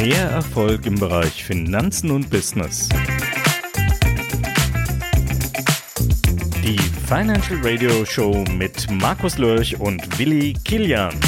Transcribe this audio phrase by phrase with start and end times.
[0.00, 2.88] Mehr Erfolg im Bereich Finanzen und Business.
[6.62, 11.18] Die Financial Radio Show mit Markus Lörch und Willi Kilian.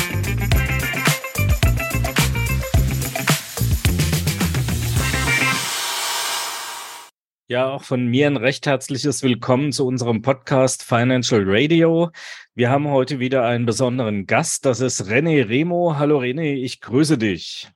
[7.49, 12.11] Ja, auch von mir ein recht herzliches Willkommen zu unserem Podcast Financial Radio.
[12.55, 14.65] Wir haben heute wieder einen besonderen Gast.
[14.65, 15.97] Das ist René Remo.
[15.99, 17.73] Hallo René, ich grüße dich.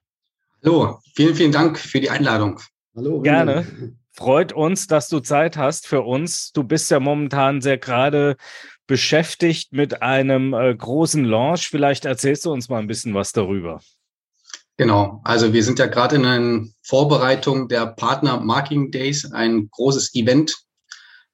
[0.64, 2.58] Hallo, vielen, vielen Dank für die Einladung.
[2.96, 3.20] Hallo.
[3.20, 3.66] Gerne.
[4.12, 6.52] Freut uns, dass du Zeit hast für uns.
[6.52, 8.36] Du bist ja momentan sehr gerade
[8.86, 11.68] beschäftigt mit einem äh, großen Launch.
[11.68, 13.80] Vielleicht erzählst du uns mal ein bisschen was darüber.
[14.78, 20.14] Genau, also wir sind ja gerade in der Vorbereitung der Partner Marketing Days, ein großes
[20.14, 20.56] Event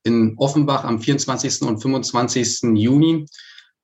[0.02, 1.62] in Offenbach am 24.
[1.62, 2.62] und 25.
[2.74, 3.26] Juni.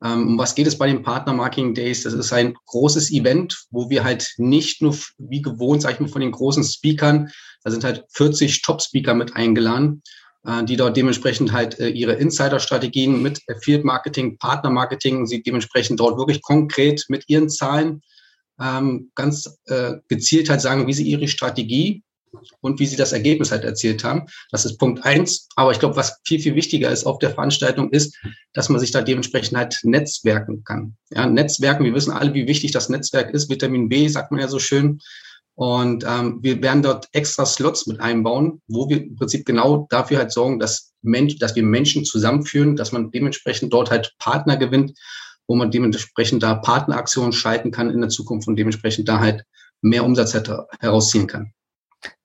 [0.04, 2.02] Ähm, um was geht es bei den Partner Marketing Days?
[2.02, 6.08] Das ist ein großes Event, wo wir halt nicht nur wie gewohnt, sag ich mal,
[6.08, 7.30] von den großen Speakern,
[7.64, 10.02] da sind halt 40 Top-Speaker mit eingeladen,
[10.44, 15.98] äh, die dort dementsprechend halt äh, ihre Insider-Strategien mit Field Marketing, Partner Marketing, sie dementsprechend
[16.00, 18.02] dort wirklich konkret mit ihren Zahlen
[18.60, 22.02] ähm, ganz äh, gezielt halt sagen, wie sie ihre Strategie
[22.60, 24.26] und wie sie das Ergebnis halt erzielt haben.
[24.50, 25.48] Das ist Punkt eins.
[25.56, 28.16] Aber ich glaube, was viel, viel wichtiger ist auf der Veranstaltung ist,
[28.52, 30.96] dass man sich da dementsprechend halt netzwerken kann.
[31.10, 33.50] Ja, Netzwerken, wir wissen alle, wie wichtig das Netzwerk ist.
[33.50, 35.00] Vitamin B, sagt man ja so schön.
[35.54, 40.18] Und ähm, wir werden dort extra Slots mit einbauen, wo wir im Prinzip genau dafür
[40.18, 44.92] halt sorgen, dass, Mensch, dass wir Menschen zusammenführen, dass man dementsprechend dort halt Partner gewinnt
[45.46, 49.44] wo man dementsprechend da Partneraktionen schalten kann in der Zukunft und dementsprechend da halt
[49.80, 50.34] mehr Umsatz
[50.80, 51.52] herausziehen kann.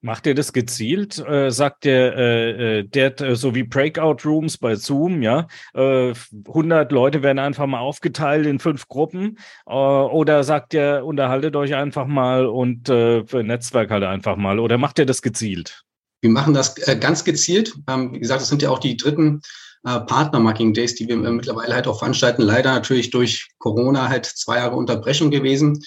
[0.01, 1.19] Macht ihr das gezielt?
[1.19, 6.13] Äh, sagt der, äh, äh der äh, so wie Breakout Rooms bei Zoom, ja, äh,
[6.47, 9.37] 100 Leute werden einfach mal aufgeteilt in fünf Gruppen,
[9.67, 14.77] äh, oder sagt ihr, unterhaltet euch einfach mal und äh, Netzwerk halt einfach mal, oder
[14.77, 15.83] macht ihr das gezielt?
[16.21, 17.75] Wir machen das äh, ganz gezielt.
[17.89, 19.41] Ähm, wie gesagt, das sind ja auch die dritten
[19.83, 22.43] äh, Partner-Marketing Days, die wir äh, mittlerweile halt auch veranstalten.
[22.43, 25.79] Leider natürlich durch Corona halt zwei Jahre Unterbrechung gewesen.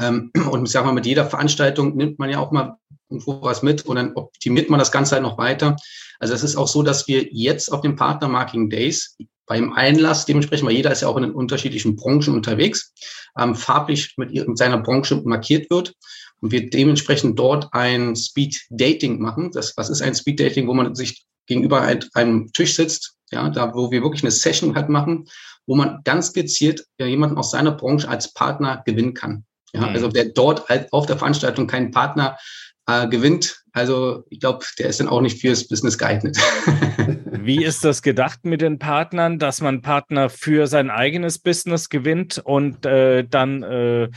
[0.00, 2.76] Ähm, und ich sag mal, mit jeder Veranstaltung nimmt man ja auch mal
[3.08, 5.76] irgendwo was mit und dann optimiert man das Ganze halt noch weiter.
[6.18, 10.26] Also es ist auch so, dass wir jetzt auf den Partner Marketing Days beim Einlass,
[10.26, 12.92] dementsprechend, weil jeder ist ja auch in den unterschiedlichen Branchen unterwegs,
[13.38, 15.94] ähm, farblich mit, mit seiner Branche markiert wird
[16.40, 19.50] und wir dementsprechend dort ein Speed Dating machen.
[19.52, 21.82] Das, was ist ein Speed Dating, wo man sich gegenüber
[22.14, 25.28] einem Tisch sitzt, ja, da wo wir wirklich eine Session halt machen,
[25.66, 29.44] wo man ganz gezielt ja, jemanden aus seiner Branche als Partner gewinnen kann.
[29.72, 29.94] Ja, mhm.
[29.94, 32.38] also wer dort halt auf der Veranstaltung keinen Partner
[32.86, 36.36] äh, gewinnt, also ich glaube, der ist dann auch nicht fürs Business geeignet.
[37.32, 42.38] Wie ist das gedacht mit den Partnern, dass man Partner für sein eigenes Business gewinnt
[42.44, 44.08] und äh, dann äh,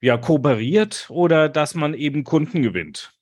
[0.00, 3.12] ja kooperiert oder dass man eben Kunden gewinnt?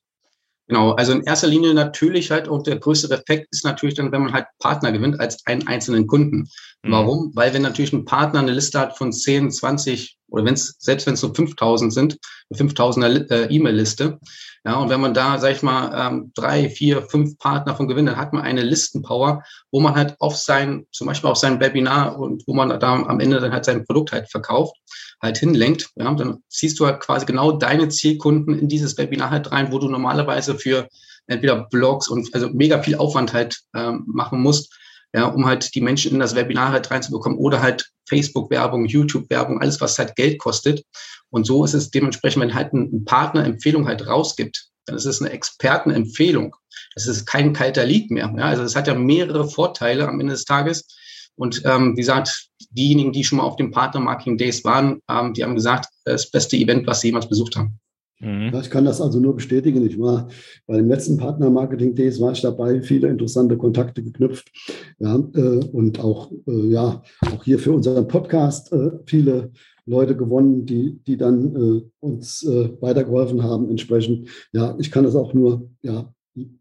[0.68, 4.22] Genau, also in erster Linie natürlich halt und der größere Effekt ist natürlich dann, wenn
[4.22, 6.48] man halt Partner gewinnt als einen einzelnen Kunden.
[6.82, 6.90] Mhm.
[6.90, 7.30] Warum?
[7.34, 11.06] Weil wenn natürlich ein Partner eine Liste hat von 10, 20 oder wenn es, selbst
[11.06, 12.19] wenn es nur 5000 sind,
[12.50, 14.19] eine 5000er äh, E-Mail-Liste,
[14.66, 18.09] ja, und wenn man da, sag ich mal, ähm, drei, vier, fünf Partner von gewinnt,
[18.09, 22.19] dann hat man eine Listenpower, wo man halt auf sein, zum Beispiel auf sein Webinar
[22.19, 24.75] und wo man da am Ende dann halt sein Produkt halt verkauft,
[25.22, 25.91] halt hinlenkt.
[25.94, 29.78] Ja, dann ziehst du halt quasi genau deine Zielkunden in dieses Webinar halt rein, wo
[29.78, 30.88] du normalerweise für
[31.28, 34.76] entweder Blogs und also mega viel Aufwand halt ähm, machen musst,
[35.16, 39.81] ja, um halt die Menschen in das Webinar halt reinzubekommen oder halt Facebook-Werbung, YouTube-Werbung, alles,
[39.81, 40.84] was halt Geld kostet.
[41.31, 45.22] Und so ist es dementsprechend, wenn halt ein Partner Empfehlung halt rausgibt, dann ist es
[45.22, 46.54] eine Expertenempfehlung.
[46.95, 48.33] Das ist kein kalter Lied mehr.
[48.36, 50.86] Ja, also es hat ja mehrere Vorteile am Ende des Tages.
[51.34, 55.33] Und ähm, wie gesagt, diejenigen, die schon mal auf dem Partner Marketing Days waren, ähm,
[55.33, 57.78] die haben gesagt, das beste Event, was sie jemals besucht haben.
[58.21, 58.53] Mhm.
[58.60, 59.84] Ich kann das also nur bestätigen.
[59.86, 60.28] Ich war
[60.66, 64.51] bei den letzten Partner Marketing Days war ich dabei, viele interessante Kontakte geknüpft.
[64.98, 67.03] Ja, äh, und auch, äh, ja,
[67.33, 69.51] auch hier für unseren Podcast äh, viele
[69.84, 73.71] Leute gewonnen, die, die dann uns weitergeholfen haben.
[73.71, 76.12] Entsprechend, ja, ich kann das auch nur ja,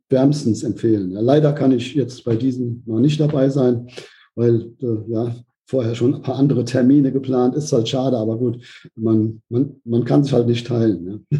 [0.09, 1.09] wärmstens empfehlen.
[1.09, 3.87] Ja, leider kann ich jetzt bei diesem noch nicht dabei sein,
[4.35, 4.73] weil
[5.07, 7.55] ja, vorher schon ein paar andere Termine geplant.
[7.55, 8.63] Ist halt schade, aber gut,
[8.95, 11.25] man, man, man kann sich halt nicht teilen.
[11.29, 11.39] Ja.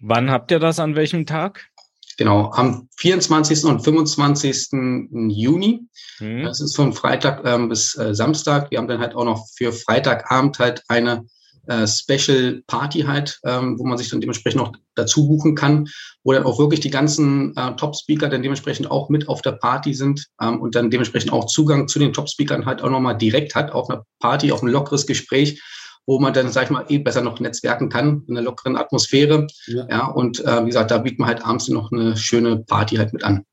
[0.00, 0.78] Wann habt ihr das?
[0.78, 1.66] An welchem Tag?
[2.18, 3.64] Genau, am 24.
[3.64, 4.68] und 25.
[5.28, 5.86] Juni.
[6.18, 6.44] Mhm.
[6.44, 8.70] Das ist von Freitag ähm, bis äh, Samstag.
[8.70, 11.26] Wir haben dann halt auch noch für Freitagabend halt eine
[11.66, 15.88] äh, Special Party halt, ähm, wo man sich dann dementsprechend noch dazu buchen kann,
[16.24, 19.94] wo dann auch wirklich die ganzen äh, Top-Speaker dann dementsprechend auch mit auf der Party
[19.94, 23.72] sind ähm, und dann dementsprechend auch Zugang zu den Top-Speakern halt auch nochmal direkt hat,
[23.72, 25.62] auf einer Party, auf ein lockeres Gespräch,
[26.06, 29.46] wo man dann, sag ich mal, eh besser noch netzwerken kann, in einer lockeren Atmosphäre.
[29.66, 32.96] Ja, ja und äh, wie gesagt, da bietet man halt abends noch eine schöne Party
[32.96, 33.44] halt mit an.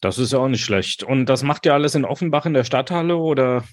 [0.00, 1.04] Das ist ja auch nicht schlecht.
[1.04, 3.64] Und das macht ihr alles in Offenbach in der Stadthalle oder?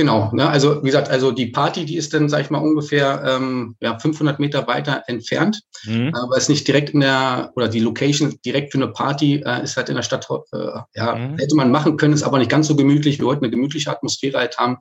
[0.00, 0.48] Genau, ne?
[0.48, 3.98] also wie gesagt, also die Party, die ist dann, sag ich mal, ungefähr ähm, ja,
[3.98, 6.14] 500 Meter weiter entfernt, mhm.
[6.14, 9.76] aber ist nicht direkt in der, oder die Location direkt für eine Party äh, ist
[9.76, 10.56] halt in der Stadt, äh,
[10.94, 11.36] ja, mhm.
[11.36, 13.18] hätte man machen können, ist aber nicht ganz so gemütlich.
[13.18, 14.78] Wir wollten eine gemütliche Atmosphäre halt haben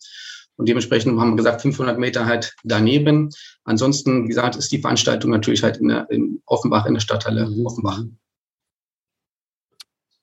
[0.56, 3.28] und dementsprechend haben wir gesagt, 500 Meter halt daneben.
[3.66, 7.50] Ansonsten, wie gesagt, ist die Veranstaltung natürlich halt in, der, in Offenbach, in der Stadthalle
[7.50, 7.66] mhm.
[7.66, 8.04] Offenbach.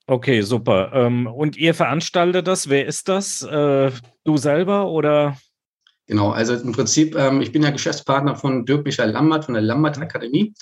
[0.09, 0.91] Okay, super.
[0.93, 2.69] Ähm, und ihr veranstaltet das?
[2.69, 3.43] Wer ist das?
[3.43, 3.91] Äh,
[4.23, 5.37] du selber oder?
[6.07, 9.63] Genau, also im Prinzip, ähm, ich bin ja Geschäftspartner von Dirk Michael Lambert von der
[9.63, 10.53] Lambert Akademie.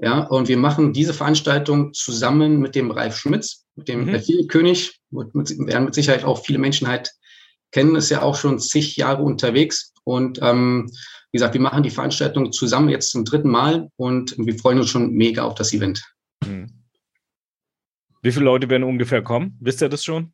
[0.00, 4.46] Ja, und wir machen diese Veranstaltung zusammen mit dem Ralf Schmitz, mit dem mhm.
[4.48, 5.00] König.
[5.10, 7.10] Mit, werden mit Sicherheit auch viele Menschen halt
[7.70, 9.92] kennen, ist ja auch schon zig Jahre unterwegs.
[10.04, 10.90] Und ähm,
[11.30, 14.90] wie gesagt, wir machen die Veranstaltung zusammen jetzt zum dritten Mal und wir freuen uns
[14.90, 16.02] schon mega auf das Event.
[16.44, 16.77] Mhm.
[18.22, 19.56] Wie viele Leute werden ungefähr kommen?
[19.60, 20.32] Wisst ihr das schon?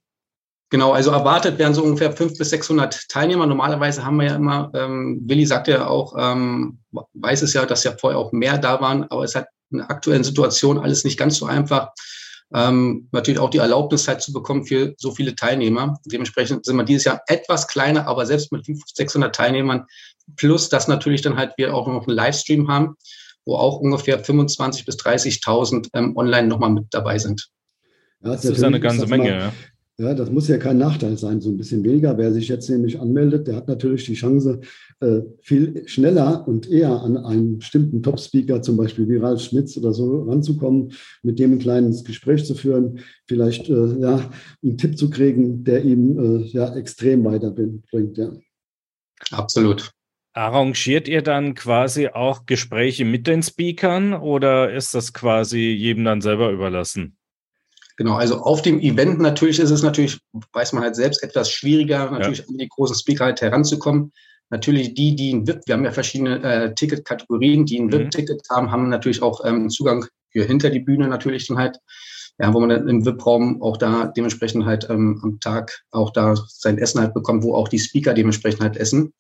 [0.71, 3.47] Genau, also erwartet werden so ungefähr 500 bis 600 Teilnehmer.
[3.47, 6.79] Normalerweise haben wir ja immer, ähm, Willi sagt ja auch, ähm,
[7.13, 9.91] weiß es ja, dass ja vorher auch mehr da waren, aber es hat in der
[9.91, 11.91] aktuellen Situation alles nicht ganz so einfach.
[12.53, 15.99] Ähm, natürlich auch die Erlaubnis halt zu bekommen für so viele Teilnehmer.
[16.07, 19.87] Dementsprechend sind wir dieses Jahr etwas kleiner, aber selbst mit 500, 600 Teilnehmern,
[20.37, 22.97] plus dass natürlich dann halt wir auch noch einen Livestream haben,
[23.45, 27.49] wo auch ungefähr 25.000 bis 30.000 ähm, online nochmal mit dabei sind.
[28.25, 29.31] Ja, das ist eine ganze Menge.
[29.31, 29.53] Mal,
[29.99, 30.09] ja.
[30.09, 32.17] ja, das muss ja kein Nachteil sein, so ein bisschen weniger.
[32.17, 34.61] Wer sich jetzt nämlich anmeldet, der hat natürlich die Chance,
[35.01, 39.93] äh, viel schneller und eher an einen bestimmten Top-Speaker, zum Beispiel wie Ralf Schmitz oder
[39.93, 40.93] so, ranzukommen,
[41.23, 44.31] mit dem ein kleines Gespräch zu führen, vielleicht äh, ja,
[44.63, 48.17] einen Tipp zu kriegen, der ihm äh, ja extrem weiterbringt.
[48.17, 48.33] Ja.
[49.31, 49.91] Absolut.
[50.33, 56.21] Arrangiert ihr dann quasi auch Gespräche mit den Speakern oder ist das quasi jedem dann
[56.21, 57.17] selber überlassen?
[57.97, 60.19] Genau, also auf dem Event natürlich ist es natürlich,
[60.53, 62.45] weiß man halt selbst, etwas schwieriger, natürlich ja.
[62.49, 64.13] an die großen Speaker halt heranzukommen.
[64.51, 67.93] Natürlich die, die ein VIP, wir haben ja verschiedene äh, Ticketkategorien, die ein mhm.
[67.93, 71.79] VIP-Ticket haben, haben natürlich auch ähm, Zugang für hinter die Bühne natürlich dann halt,
[72.39, 76.35] ja, wo man dann im VIP-Raum auch da dementsprechend halt ähm, am Tag auch da
[76.49, 79.13] sein Essen halt bekommt, wo auch die Speaker dementsprechend halt essen.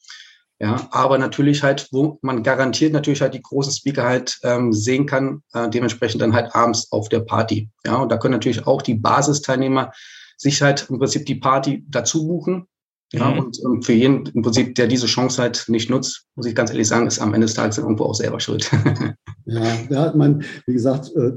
[0.61, 5.05] Ja, aber natürlich halt, wo man garantiert natürlich halt die großen Speaker halt ähm, sehen
[5.07, 7.71] kann, äh, dementsprechend dann halt abends auf der Party.
[7.85, 9.93] Ja, und da können natürlich auch die Basisteilnehmer
[10.37, 12.67] sich halt im Prinzip die Party dazu buchen.
[13.13, 13.39] Ja, mhm.
[13.39, 16.71] und, und, für jeden im Prinzip, der diese Chance halt nicht nutzt, muss ich ganz
[16.71, 18.71] ehrlich sagen, ist am Ende des Tages irgendwo auch selber schuld.
[19.45, 21.33] ja, ja, man, wie gesagt, äh,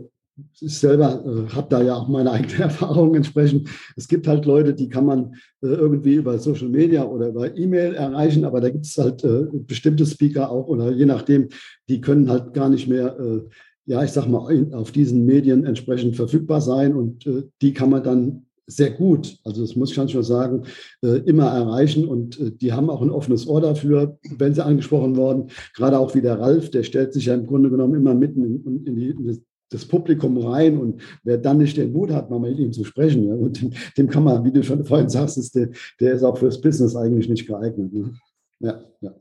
[0.59, 3.69] ich selber äh, habe da ja auch meine eigene Erfahrung entsprechend.
[3.95, 7.95] Es gibt halt Leute, die kann man äh, irgendwie über Social Media oder über E-Mail
[7.95, 11.49] erreichen, aber da gibt es halt äh, bestimmte Speaker auch oder je nachdem,
[11.89, 13.41] die können halt gar nicht mehr, äh,
[13.85, 17.89] ja, ich sag mal, in, auf diesen Medien entsprechend verfügbar sein und äh, die kann
[17.89, 20.63] man dann sehr gut, also das muss ich schon sagen,
[21.01, 25.51] äh, immer erreichen und die haben auch ein offenes Ohr dafür, wenn sie angesprochen worden.
[25.73, 28.85] Gerade auch wie der Ralf, der stellt sich ja im Grunde genommen immer mitten in,
[28.85, 32.57] in, die, in das Publikum rein und wer dann nicht den Mut hat, mal mit
[32.57, 35.55] ihm zu sprechen, ja, und dem, dem, kann man, wie du schon vorhin sagst, ist
[35.55, 35.69] der,
[35.99, 37.93] der ist auch fürs Business eigentlich nicht geeignet.
[37.93, 38.13] Ne?
[38.59, 39.13] Ja, ja.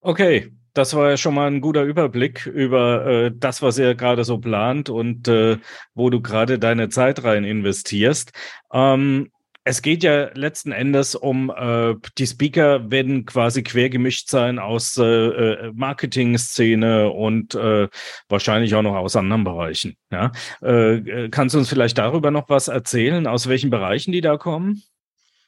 [0.00, 4.22] Okay, das war ja schon mal ein guter Überblick über äh, das, was ihr gerade
[4.24, 5.58] so plant und äh,
[5.94, 8.32] wo du gerade deine Zeit rein investierst.
[8.72, 9.30] Ähm,
[9.68, 14.96] es geht ja letzten Endes um, äh, die Speaker werden quasi quer gemischt sein aus
[14.96, 17.88] äh, äh, Marketing-Szene und äh,
[18.30, 19.96] wahrscheinlich auch noch aus anderen Bereichen.
[20.10, 20.32] Ja?
[20.62, 24.38] Äh, äh, kannst du uns vielleicht darüber noch was erzählen, aus welchen Bereichen die da
[24.38, 24.82] kommen?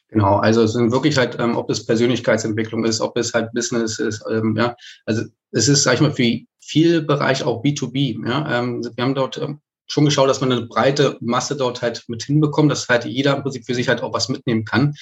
[0.08, 3.98] Genau, also es sind wirklich halt, ähm, ob es Persönlichkeitsentwicklung ist, ob es halt Business
[3.98, 5.22] ist, ähm, ja, also
[5.52, 8.28] es ist, sag ich mal, für viel Bereich auch B2B.
[8.28, 12.04] Ja, ähm, wir haben dort ähm, schon geschaut, dass man eine breite Masse dort halt
[12.08, 14.94] mit hinbekommt, dass halt jeder im Prinzip für sich halt auch was mitnehmen kann.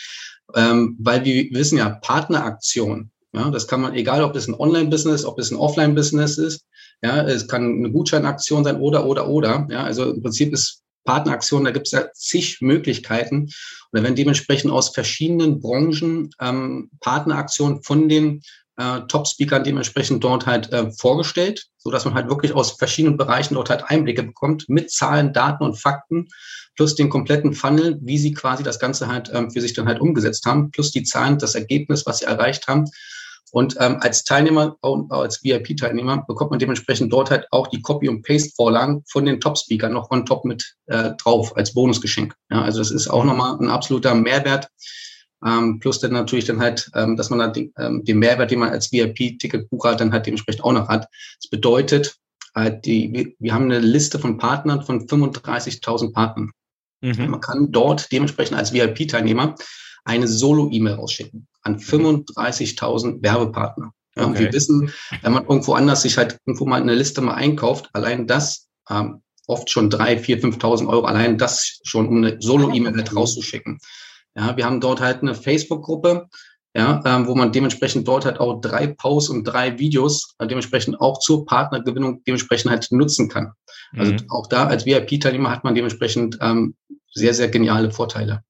[0.54, 5.26] Ähm, weil wir wissen ja, Partneraktion, ja, das kann man, egal ob es ein Online-Business,
[5.26, 6.64] ob es ein Offline-Business ist,
[7.02, 9.68] ja, es kann eine Gutscheinaktion sein oder, oder, oder.
[9.70, 13.42] Ja, also im Prinzip ist Partneraktion, da gibt es ja zig Möglichkeiten.
[13.42, 13.52] Und
[13.92, 18.42] da werden dementsprechend aus verschiedenen Branchen ähm, Partneraktionen von den
[18.78, 23.54] äh, Top-Speakern dementsprechend dort halt äh, vorgestellt, so dass man halt wirklich aus verschiedenen Bereichen
[23.54, 26.28] dort halt Einblicke bekommt mit Zahlen, Daten und Fakten
[26.76, 30.00] plus den kompletten Funnel, wie sie quasi das Ganze halt ähm, für sich dann halt
[30.00, 32.84] umgesetzt haben, plus die Zahlen, das Ergebnis, was sie erreicht haben.
[33.50, 34.76] Und ähm, als Teilnehmer,
[35.08, 39.92] als VIP-Teilnehmer, bekommt man dementsprechend dort halt auch die Copy- und Paste-Vorlagen von den Top-Speakern
[39.92, 42.34] noch on top mit äh, drauf als Bonusgeschenk.
[42.50, 44.68] Ja, also das ist auch nochmal ein absoluter Mehrwert,
[45.44, 48.58] Ähm, plus dann natürlich dann halt, ähm, dass man dann den, ähm, den Mehrwert, den
[48.58, 51.06] man als VIP-Ticketbucher dann halt dementsprechend auch noch hat.
[51.40, 52.16] Das bedeutet,
[52.54, 56.50] äh, die, wir, wir haben eine Liste von Partnern von 35.000 Partnern.
[57.00, 57.30] Mhm.
[57.30, 59.54] Man kann dort dementsprechend als VIP-Teilnehmer
[60.04, 63.92] eine Solo-E-Mail rausschicken an 35.000 Werbepartner.
[64.16, 64.30] Ja, okay.
[64.30, 64.92] Und wir wissen,
[65.22, 69.22] wenn man irgendwo anders sich halt irgendwo mal eine Liste mal einkauft, allein das ähm,
[69.46, 73.78] oft schon drei, vier, 5.000 Euro, allein das schon, um eine Solo-E-Mail halt rauszuschicken.
[74.38, 76.28] Ja, wir haben dort halt eine Facebook-Gruppe,
[76.76, 81.00] ja, ähm, wo man dementsprechend dort halt auch drei Posts und drei Videos äh, dementsprechend
[81.00, 83.52] auch zur Partnergewinnung dementsprechend halt nutzen kann.
[83.96, 84.30] Also mhm.
[84.30, 86.76] auch da als VIP-Teilnehmer hat man dementsprechend ähm,
[87.12, 88.44] sehr, sehr geniale Vorteile.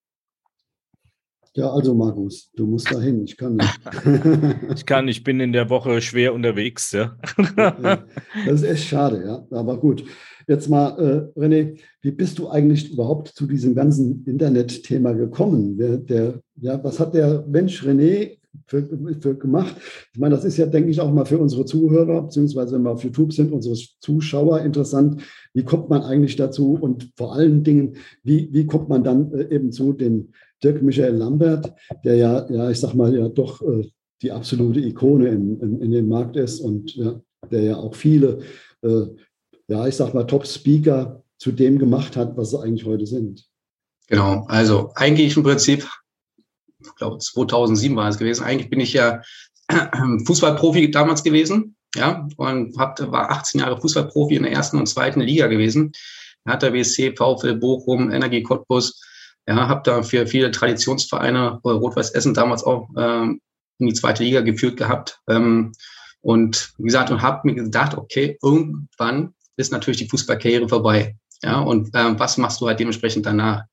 [1.54, 3.24] Ja, also Markus, du musst dahin.
[3.24, 3.80] Ich kann nicht.
[4.74, 6.92] ich kann, ich bin in der Woche schwer unterwegs.
[6.92, 7.16] Ja.
[7.56, 9.58] das ist echt schade, ja.
[9.58, 10.04] Aber gut.
[10.48, 10.98] Jetzt mal,
[11.36, 15.76] äh, René, wie bist du eigentlich überhaupt zu diesem ganzen Internet-Thema gekommen?
[15.76, 18.88] Der, der, ja, was hat der Mensch René für,
[19.20, 19.76] für gemacht?
[20.14, 22.92] Ich meine, das ist ja, denke ich, auch mal für unsere Zuhörer, beziehungsweise wenn wir
[22.92, 25.20] auf YouTube sind, unsere Zuschauer interessant.
[25.52, 26.78] Wie kommt man eigentlich dazu?
[26.80, 30.28] Und vor allen Dingen, wie, wie kommt man dann äh, eben zu dem
[30.64, 31.74] Dirk Michael Lambert,
[32.04, 33.86] der ja, ja, ich sag mal, ja doch äh,
[34.22, 38.38] die absolute Ikone in, in, in, dem Markt ist und ja, der ja auch viele
[38.82, 39.06] äh,
[39.68, 43.46] ja, ich sag mal, Top-Speaker zu dem gemacht hat, was sie eigentlich heute sind.
[44.08, 45.88] Genau, also eigentlich im Prinzip,
[46.80, 49.22] ich glaube 2007 war es gewesen, eigentlich bin ich ja
[50.26, 55.20] Fußballprofi damals gewesen, ja, und hab, war 18 Jahre Fußballprofi in der ersten und zweiten
[55.20, 55.92] Liga gewesen.
[56.46, 59.02] Hat der WSC, VfL Bochum, Energie Cottbus,
[59.46, 63.40] ja, habe da für viele Traditionsvereine, Rot-Weiß Essen damals auch ähm,
[63.78, 65.20] in die zweite Liga geführt gehabt.
[65.28, 65.72] Ähm,
[66.20, 71.16] und wie gesagt, und habe mir gedacht, okay, irgendwann ist natürlich die Fußballkarriere vorbei.
[71.42, 73.64] Ja, und ähm, was machst du halt dementsprechend danach?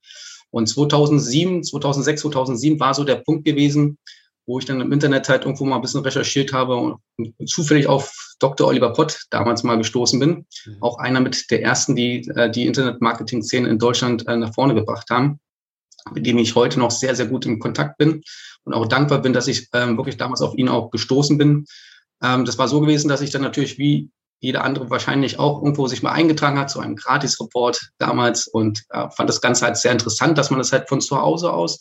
[0.52, 3.98] Und 2007, 2006, 2007 war so der Punkt gewesen,
[4.46, 7.00] wo ich dann im Internet halt irgendwo mal ein bisschen recherchiert habe und
[7.46, 8.68] zufällig auf Dr.
[8.68, 10.46] Oliver Pott damals mal gestoßen bin.
[10.66, 10.78] Mhm.
[10.82, 15.10] Auch einer mit der ersten, die äh, die Internet-Marketing-Szene in Deutschland äh, nach vorne gebracht
[15.10, 15.40] haben,
[16.14, 18.22] mit dem ich heute noch sehr, sehr gut in Kontakt bin
[18.64, 21.66] und auch dankbar bin, dass ich ähm, wirklich damals auf ihn auch gestoßen bin.
[22.22, 24.10] Ähm, das war so gewesen, dass ich dann natürlich wie
[24.46, 29.10] jeder andere wahrscheinlich auch irgendwo sich mal eingetragen hat, so einen Gratis-Report damals und äh,
[29.10, 31.80] fand das Ganze halt sehr interessant, dass man das halt von zu Hause aus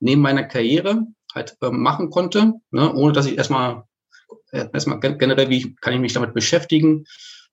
[0.00, 1.02] neben meiner Karriere
[1.34, 3.84] halt äh, machen konnte, ne, ohne dass ich erstmal
[4.50, 7.04] äh, erstmal generell, wie kann ich mich damit beschäftigen.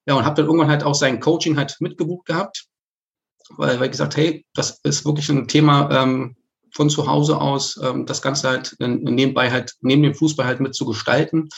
[0.05, 2.65] Ja, und habe dann irgendwann halt auch sein Coaching halt mitgebucht gehabt,
[3.57, 6.35] weil, weil gesagt, hey, das ist wirklich ein Thema ähm,
[6.73, 10.75] von zu Hause aus, ähm, das Ganze halt nebenbei halt, neben dem Fußball halt mit
[10.75, 11.49] zu gestalten.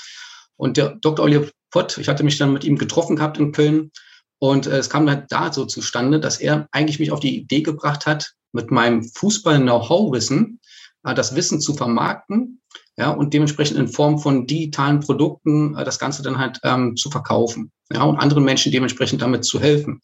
[0.58, 1.26] Und der Dr.
[1.26, 3.92] Oliver Pott, ich hatte mich dann mit ihm getroffen gehabt in Köln
[4.40, 7.64] und äh, es kam dann da so zustande, dass er eigentlich mich auf die Idee
[7.64, 10.62] gebracht hat, mit meinem Fußball-Know-how-Wissen
[11.04, 12.62] äh, das Wissen zu vermarkten
[12.96, 17.10] ja, und dementsprechend in Form von digitalen Produkten äh, das Ganze dann halt ähm, zu
[17.10, 20.00] verkaufen ja, und anderen Menschen dementsprechend damit zu helfen.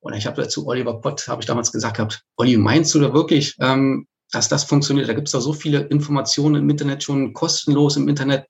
[0.00, 3.14] Und ich habe dazu Oliver Pott, habe ich damals gesagt gehabt, Olli, meinst du da
[3.14, 5.08] wirklich, ähm, dass das funktioniert?
[5.08, 8.44] Da gibt es doch so viele Informationen im Internet schon kostenlos im Internet.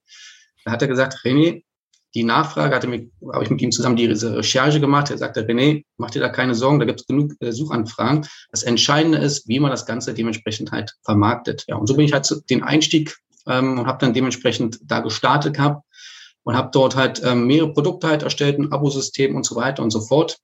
[0.64, 1.62] Da hat er gesagt, René,
[2.16, 5.10] die Nachfrage hatte mich, habe ich mit ihm zusammen die Recherche gemacht.
[5.10, 8.26] Er sagte, René, mach dir da keine Sorgen, da gibt es genug äh, Suchanfragen.
[8.50, 11.64] Das Entscheidende ist, wie man das Ganze dementsprechend halt vermarktet.
[11.68, 15.54] Ja, und so bin ich halt den Einstieg ähm, und habe dann dementsprechend da gestartet
[15.54, 15.84] gehabt
[16.42, 19.90] und habe dort halt ähm, mehrere Produkte halt erstellt, ein Abosystem und so weiter und
[19.90, 20.38] so fort.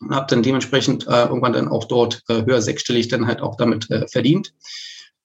[0.00, 3.56] Und habe dann dementsprechend äh, irgendwann dann auch dort äh, höher sechsstellig dann halt auch
[3.56, 4.54] damit äh, verdient.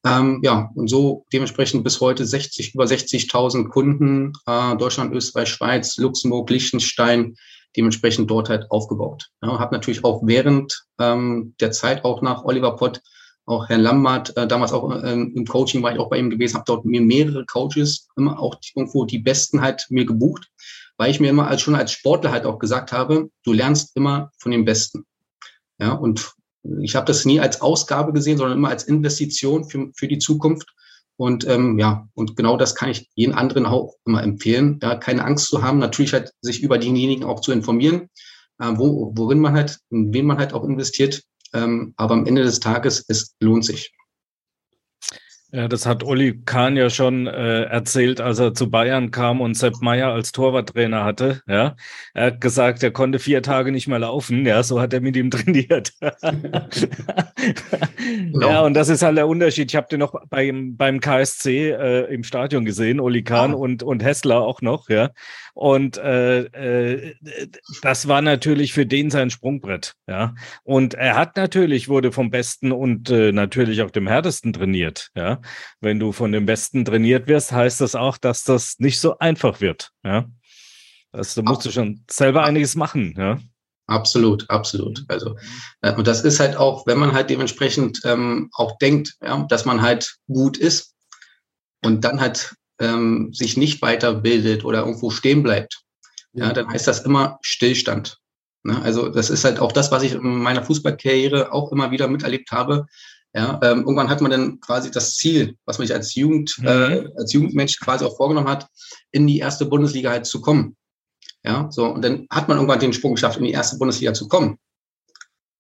[0.08, 5.98] Ähm, ja, und so dementsprechend bis heute 60, über 60.000 Kunden, äh, Deutschland, Österreich, Schweiz,
[5.98, 7.36] Luxemburg, Liechtenstein,
[7.76, 9.30] dementsprechend dort halt aufgebaut.
[9.42, 13.02] Ja, habe natürlich auch während ähm, der Zeit auch nach Oliver Pott,
[13.46, 16.56] auch Herrn Lambert, äh, damals auch ähm, im Coaching war ich auch bei ihm gewesen,
[16.56, 20.50] habe dort mir mehrere Coaches, immer auch die, irgendwo die Besten halt mir gebucht,
[20.98, 24.32] weil ich mir immer als schon als Sportler halt auch gesagt habe, du lernst immer
[24.38, 25.06] von den Besten.
[25.80, 26.34] Ja, und
[26.82, 30.68] ich habe das nie als Ausgabe gesehen, sondern immer als Investition für, für die Zukunft.
[31.16, 35.26] Und ähm, ja, und genau das kann ich jeden anderen auch immer empfehlen, ja, keine
[35.26, 38.10] Angst zu haben, natürlich halt sich über denjenigen auch zu informieren,
[38.60, 41.24] äh, wo, worin man halt, in wen man halt auch investiert.
[41.54, 43.94] Ähm, aber am Ende des Tages, es lohnt sich.
[45.54, 49.56] Ja, das hat Uli Kahn ja schon äh, erzählt, als er zu Bayern kam und
[49.56, 51.42] Sepp Meier als Torwarttrainer hatte.
[51.48, 51.78] Ja,
[52.14, 54.46] er hat gesagt, er konnte vier Tage nicht mehr laufen.
[54.46, 55.94] Ja, so hat er mit ihm trainiert.
[57.96, 58.50] genau.
[58.50, 59.72] Ja, und das ist halt der Unterschied.
[59.72, 63.56] Ich habe den noch beim, beim KSC äh, im Stadion gesehen, Uli Kahn ah.
[63.56, 64.90] und, und Hessler auch noch.
[64.90, 65.12] Ja,
[65.58, 67.16] und äh, äh,
[67.82, 69.96] das war natürlich für den sein Sprungbrett.
[70.08, 75.10] Ja, und er hat natürlich wurde vom Besten und äh, natürlich auch dem härtesten trainiert.
[75.16, 75.42] Ja.
[75.82, 79.60] Wenn du von den Besten trainiert wirst, heißt das auch, dass das nicht so einfach
[79.60, 80.30] wird, ja.
[81.12, 83.40] Also da musst du schon selber einiges machen, ja.
[83.88, 85.06] Absolut, absolut.
[85.08, 85.38] Also,
[85.82, 89.66] äh, und das ist halt auch, wenn man halt dementsprechend ähm, auch denkt, ja, dass
[89.66, 90.94] man halt gut ist
[91.84, 95.82] und dann halt ähm, sich nicht weiterbildet oder irgendwo stehen bleibt,
[96.34, 98.20] ja, dann heißt das immer Stillstand.
[98.64, 98.82] Ne?
[98.82, 102.52] Also das ist halt auch das, was ich in meiner Fußballkarriere auch immer wieder miterlebt
[102.52, 102.86] habe.
[103.34, 106.68] Ja, ähm, irgendwann hat man dann quasi das Ziel, was man sich als Jugend, mhm.
[106.68, 108.68] äh, als Jugendmensch quasi auch vorgenommen hat,
[109.12, 110.76] in die erste Bundesliga halt zu kommen.
[111.44, 114.28] Ja, so, und dann hat man irgendwann den Sprung geschafft, in die erste Bundesliga zu
[114.28, 114.58] kommen.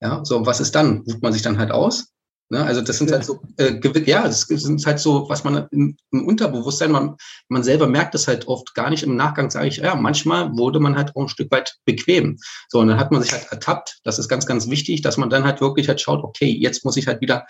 [0.01, 0.99] Ja, so, was ist dann?
[1.07, 2.13] Ruft man sich dann halt aus?
[2.49, 2.63] Ne?
[2.63, 3.17] Also das sind ja.
[3.17, 7.15] halt so, äh, ja, das sind halt so, was man im, im Unterbewusstsein, man,
[7.49, 9.03] man selber merkt das halt oft gar nicht.
[9.03, 12.37] Im Nachgang sage ich, ja, manchmal wurde man halt auch ein Stück weit bequem.
[12.69, 13.99] So, und dann hat man sich halt ertappt.
[14.03, 16.97] Das ist ganz, ganz wichtig, dass man dann halt wirklich halt schaut, okay, jetzt muss
[16.97, 17.45] ich halt wieder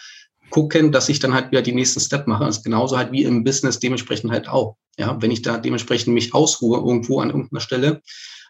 [0.50, 2.46] gucken, dass ich dann halt wieder die nächsten Step mache.
[2.46, 4.78] Das ist genauso halt wie im Business dementsprechend halt auch.
[4.98, 8.02] Ja, wenn ich da dementsprechend mich ausruhe irgendwo an irgendeiner Stelle,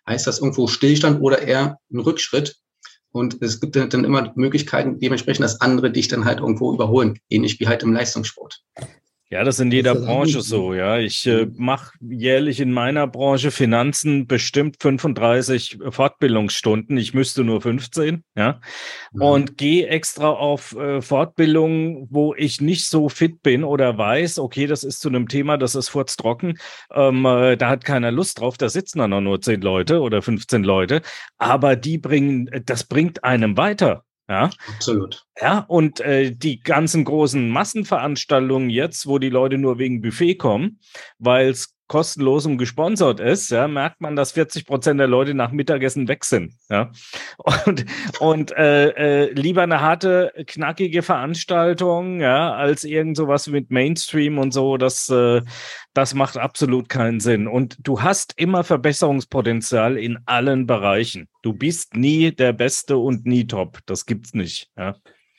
[0.08, 2.56] heißt das irgendwo Stillstand oder eher ein Rückschritt.
[3.17, 7.59] Und es gibt dann immer Möglichkeiten, dementsprechend, dass andere dich dann halt irgendwo überholen, ähnlich
[7.59, 8.62] wie halt im Leistungssport.
[9.29, 11.00] Ja, das ist in jeder Branche so, ja.
[11.00, 16.96] Ich äh, mache jährlich in meiner Branche Finanzen bestimmt 35 Fortbildungsstunden.
[16.96, 18.62] Ich müsste nur 15, ja.
[19.12, 19.22] Mhm.
[19.22, 24.65] Und gehe extra auf äh, Fortbildungen, wo ich nicht so fit bin oder weiß, okay,
[24.65, 26.57] das ist zu einem Thema, das ist furztrocken.
[26.93, 30.22] Ähm, äh, da hat keiner Lust drauf, da sitzen dann auch nur 10 Leute oder
[30.22, 31.01] 15 Leute.
[31.38, 34.05] Aber die bringen, das bringt einem weiter.
[34.29, 35.25] Ja, absolut.
[35.40, 40.79] Ja, und äh, die ganzen großen Massenveranstaltungen jetzt, wo die Leute nur wegen Buffet kommen,
[41.18, 45.51] weil es kostenlos und gesponsert ist, ja, merkt man, dass 40 Prozent der Leute nach
[45.51, 46.53] Mittagessen weg sind.
[46.69, 46.91] Ja.
[47.65, 47.85] Und,
[48.19, 48.89] und äh,
[49.25, 55.09] äh, lieber eine harte, knackige Veranstaltung, ja, als irgend sowas mit Mainstream und so, das,
[55.09, 55.41] äh,
[55.93, 57.47] das macht absolut keinen Sinn.
[57.47, 61.27] Und du hast immer Verbesserungspotenzial in allen Bereichen.
[61.41, 63.79] Du bist nie der Beste und nie top.
[63.85, 64.69] Das gibt's nicht.
[64.77, 64.95] Ja.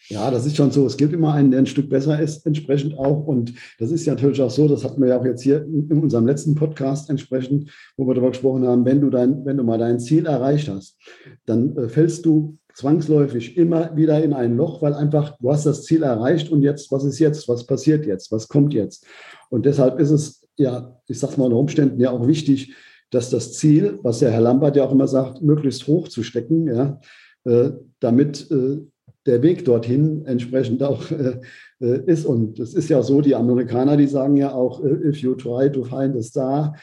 [0.08, 0.86] Ja, das ist schon so.
[0.86, 3.26] Es gibt immer einen, der ein Stück besser ist, entsprechend auch.
[3.26, 6.00] Und das ist ja natürlich auch so, das hatten wir ja auch jetzt hier in
[6.02, 9.78] unserem letzten Podcast entsprechend, wo wir darüber gesprochen haben, wenn du dein, wenn du mal
[9.78, 10.96] dein Ziel erreicht hast,
[11.44, 15.84] dann äh, fällst du zwangsläufig immer wieder in ein Loch, weil einfach du hast das
[15.84, 17.48] Ziel erreicht und jetzt, was ist jetzt?
[17.48, 18.32] Was passiert jetzt?
[18.32, 19.04] Was kommt jetzt?
[19.50, 22.74] Und deshalb ist es ja, ich sag's mal unter Umständen ja auch wichtig,
[23.10, 26.66] dass das Ziel, was der Herr Lambert ja auch immer sagt, möglichst hoch zu stecken,
[26.66, 27.00] ja,
[27.44, 28.80] äh, damit äh,
[29.26, 31.40] der Weg dorthin entsprechend auch äh,
[31.80, 32.26] äh, ist.
[32.26, 35.70] Und es ist ja so, die Amerikaner, die sagen ja auch, äh, if you try
[35.70, 36.74] to find a star,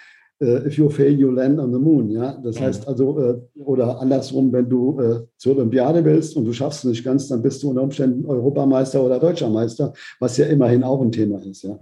[0.41, 2.09] uh, if you fail, you land on the moon.
[2.09, 2.39] Ja?
[2.43, 6.79] Das heißt also, äh, oder andersrum, wenn du äh, zur Olympiade willst und du schaffst
[6.79, 10.83] es nicht ganz, dann bist du unter Umständen Europameister oder Deutscher Meister, was ja immerhin
[10.83, 11.63] auch ein Thema ist.
[11.63, 11.79] Ja,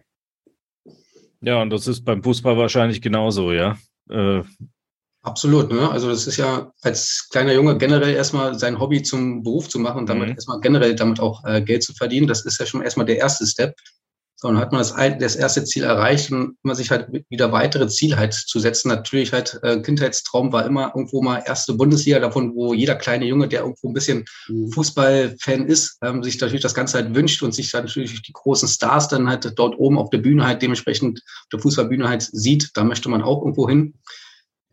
[1.41, 3.77] ja und das ist beim Fußball wahrscheinlich genauso, ja.
[4.09, 4.41] Äh,
[5.23, 5.89] Absolut, ne?
[5.89, 9.99] Also das ist ja als kleiner Junge generell erstmal sein Hobby zum Beruf zu machen
[9.99, 10.35] und damit mhm.
[10.35, 12.27] erstmal generell damit auch äh, Geld zu verdienen.
[12.27, 13.73] Das ist ja schon erstmal der erste Step.
[14.35, 17.87] So, und hat man das, das erste Ziel erreicht und immer sich halt wieder weitere
[17.87, 18.89] Ziele halt zu setzen.
[18.89, 23.47] Natürlich halt äh, Kindheitstraum war immer irgendwo mal erste Bundesliga, davon, wo jeder kleine Junge,
[23.47, 24.73] der irgendwo ein bisschen mhm.
[24.73, 28.67] Fußballfan ist, ähm, sich natürlich das Ganze halt wünscht und sich dann natürlich die großen
[28.67, 32.71] Stars dann halt dort oben auf der Bühne halt dementsprechend auf der Fußballbühne halt sieht.
[32.73, 33.93] Da möchte man auch irgendwo hin.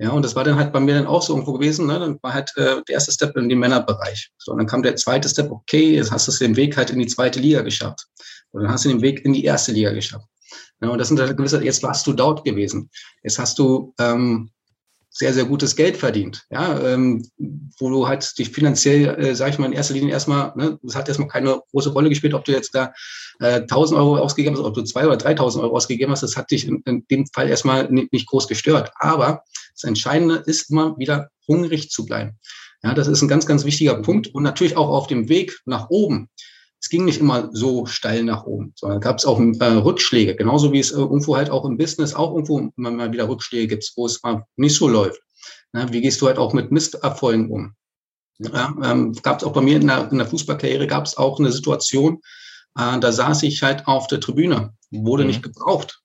[0.03, 1.87] Ja, und das war dann halt bei mir dann auch so irgendwo gewesen.
[1.87, 1.99] Ne?
[1.99, 4.31] Dann war halt äh, der erste Step in den Männerbereich.
[4.39, 6.99] So, und dann kam der zweite Step, okay, jetzt hast du den Weg halt in
[6.99, 8.07] die zweite Liga geschafft.
[8.51, 10.27] Und dann hast du den Weg in die erste Liga geschafft.
[10.81, 12.89] Ja, und das sind halt gewisse, jetzt warst du dort gewesen.
[13.23, 14.51] Jetzt hast du ähm,
[15.11, 16.47] sehr, sehr gutes Geld verdient.
[16.51, 17.29] Ja, ähm,
[17.79, 20.95] wo du halt dich finanziell, äh, sag ich mal, in erster Linie erstmal, ne, das
[20.95, 22.93] hat erstmal keine große Rolle gespielt, ob du jetzt da
[23.41, 26.51] äh, 1000 Euro ausgegeben hast, ob du 2.000 oder 3.000 Euro ausgegeben hast, das hat
[26.51, 28.93] dich in, in dem Fall erstmal nicht, nicht groß gestört.
[28.95, 29.43] Aber
[29.75, 32.39] das Entscheidende ist immer wieder hungrig zu bleiben.
[32.83, 35.91] Ja, das ist ein ganz, ganz wichtiger Punkt und natürlich auch auf dem Weg nach
[35.91, 36.31] oben.
[36.81, 40.73] Es ging nicht immer so steil nach oben, sondern gab es auch äh, Rückschläge, genauso
[40.73, 43.93] wie es äh, irgendwo halt auch im Business auch irgendwo immer mal wieder Rückschläge gibt,
[43.97, 45.21] wo es mal nicht so läuft.
[45.75, 47.75] Ja, wie gehst du halt auch mit Misserfolgen um?
[48.39, 51.39] Ja, ähm, gab es auch bei mir in der, in der Fußballkarriere gab es auch
[51.39, 52.21] eine Situation,
[52.79, 55.29] äh, da saß ich halt auf der Tribüne, wurde mhm.
[55.29, 56.01] nicht gebraucht.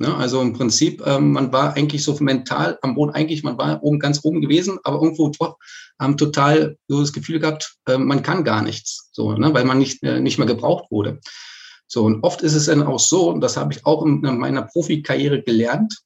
[0.00, 0.16] Ne?
[0.16, 3.98] Also im Prinzip, ähm, man war eigentlich so mental am Boden, eigentlich, man war oben
[3.98, 5.58] ganz oben gewesen, aber irgendwo doch
[6.00, 9.52] ähm, total so das Gefühl gehabt, äh, man kann gar nichts, so, ne?
[9.52, 11.20] weil man nicht, äh, nicht mehr gebraucht wurde.
[11.86, 14.38] So, und oft ist es dann auch so, und das habe ich auch in, in
[14.38, 15.98] meiner Profikarriere gelernt,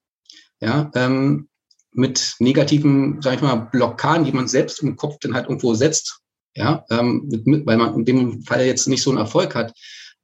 [0.60, 1.48] ja, ähm,
[1.92, 6.18] mit negativen, sag ich mal, Blockaden, die man selbst im Kopf dann halt irgendwo setzt,
[6.56, 9.72] ja, ähm, mit, weil man in dem Fall jetzt nicht so einen Erfolg hat,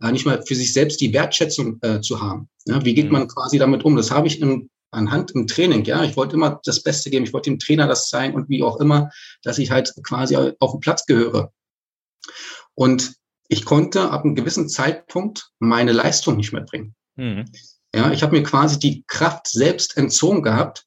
[0.01, 2.49] nicht mal für sich selbst die Wertschätzung äh, zu haben.
[2.67, 3.13] Ja, wie geht mhm.
[3.13, 3.97] man quasi damit um?
[3.97, 5.85] Das habe ich im, anhand im Training.
[5.85, 7.25] Ja, ich wollte immer das Beste geben.
[7.25, 9.11] Ich wollte dem Trainer das zeigen und wie auch immer,
[9.43, 11.53] dass ich halt quasi auf den Platz gehöre.
[12.75, 13.15] Und
[13.49, 16.95] ich konnte ab einem gewissen Zeitpunkt meine Leistung nicht mehr bringen.
[17.17, 17.45] Mhm.
[17.95, 20.87] Ja, ich habe mir quasi die Kraft selbst entzogen gehabt,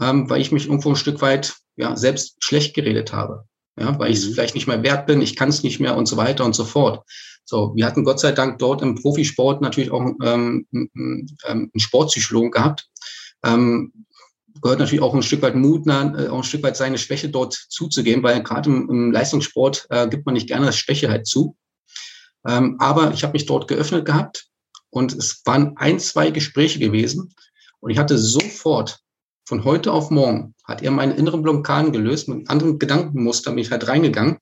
[0.00, 3.48] ähm, weil ich mich irgendwo ein Stück weit ja, selbst schlecht geredet habe.
[3.78, 4.34] Ja, weil ich es mhm.
[4.34, 6.64] vielleicht nicht mehr wert bin, ich kann es nicht mehr und so weiter und so
[6.64, 7.04] fort.
[7.44, 12.50] So, wir hatten Gott sei Dank dort im Profisport natürlich auch ähm, einen, einen Sportpsychologen
[12.50, 12.88] gehabt.
[13.44, 13.92] Ähm,
[14.62, 17.52] gehört natürlich auch ein Stück weit Mut, äh, auch ein Stück weit seine Schwäche dort
[17.52, 21.56] zuzugeben, weil gerade im, im Leistungssport äh, gibt man nicht gerne Schwäche halt zu.
[22.46, 24.46] Ähm, aber ich habe mich dort geöffnet gehabt
[24.90, 27.34] und es waren ein, zwei Gespräche gewesen
[27.80, 29.00] und ich hatte sofort
[29.46, 33.70] von heute auf morgen hat er meine inneren Blockaden gelöst, mit anderen Gedankenmuster bin ich
[33.70, 34.38] halt reingegangen,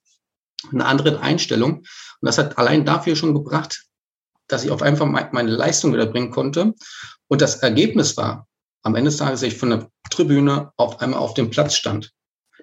[0.71, 1.79] eine andere Einstellung.
[1.79, 1.87] Und
[2.21, 3.85] das hat allein dafür schon gebracht,
[4.49, 6.75] dass ich auf einfach meine Leistung wieder bringen konnte.
[7.29, 8.47] Und das Ergebnis war,
[8.83, 12.13] am Ende des Tages, dass ich von der Tribüne auf einmal auf dem Platz stand.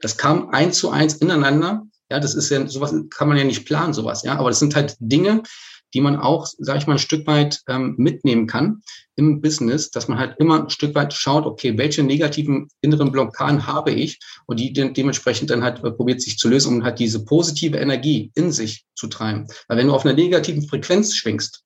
[0.01, 1.83] Das kam eins zu eins ineinander.
[2.11, 4.37] Ja, das ist ja, sowas kann man ja nicht planen, sowas, ja.
[4.37, 5.43] Aber das sind halt Dinge,
[5.93, 8.81] die man auch, sage ich mal, ein Stück weit ähm, mitnehmen kann
[9.15, 13.67] im Business, dass man halt immer ein Stück weit schaut, okay, welche negativen inneren Blockaden
[13.67, 16.99] habe ich und die de dementsprechend dann halt äh, probiert sich zu lösen, um halt
[16.99, 19.47] diese positive Energie in sich zu treiben.
[19.67, 21.63] Weil wenn du auf einer negativen Frequenz schwingst,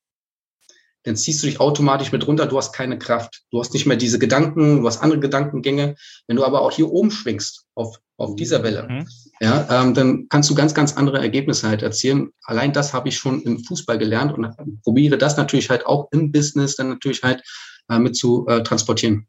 [1.04, 3.44] dann ziehst du dich automatisch mit runter, du hast keine Kraft.
[3.52, 5.96] Du hast nicht mehr diese Gedanken, du hast andere Gedankengänge.
[6.28, 9.08] Wenn du aber auch hier oben schwingst, auf, auf dieser Welle, mhm.
[9.42, 12.30] ja, ähm, dann kannst du ganz, ganz andere Ergebnisse halt erzielen.
[12.44, 16.32] Allein das habe ich schon im Fußball gelernt und probiere das natürlich halt auch im
[16.32, 17.44] Business dann natürlich halt
[17.90, 19.28] äh, mit zu äh, transportieren.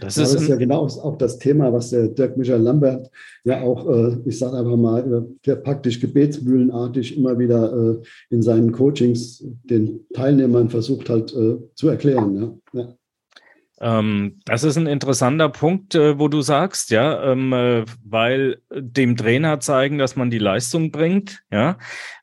[0.00, 3.10] Das, ist, das ist ja genau auch das Thema, was der Dirk Michael Lambert
[3.44, 8.42] ja auch, äh, ich sage einfach mal, äh, der praktisch gebetsmühlenartig immer wieder äh, in
[8.42, 12.60] seinen Coachings den Teilnehmern versucht halt zu erklären.
[12.72, 12.80] Ja.
[12.80, 12.94] ja.
[13.80, 19.16] Ähm, das ist ein interessanter Punkt, äh, wo du sagst, ja, ähm, äh, weil dem
[19.16, 21.76] Trainer zeigen, dass man die Leistung bringt, ja,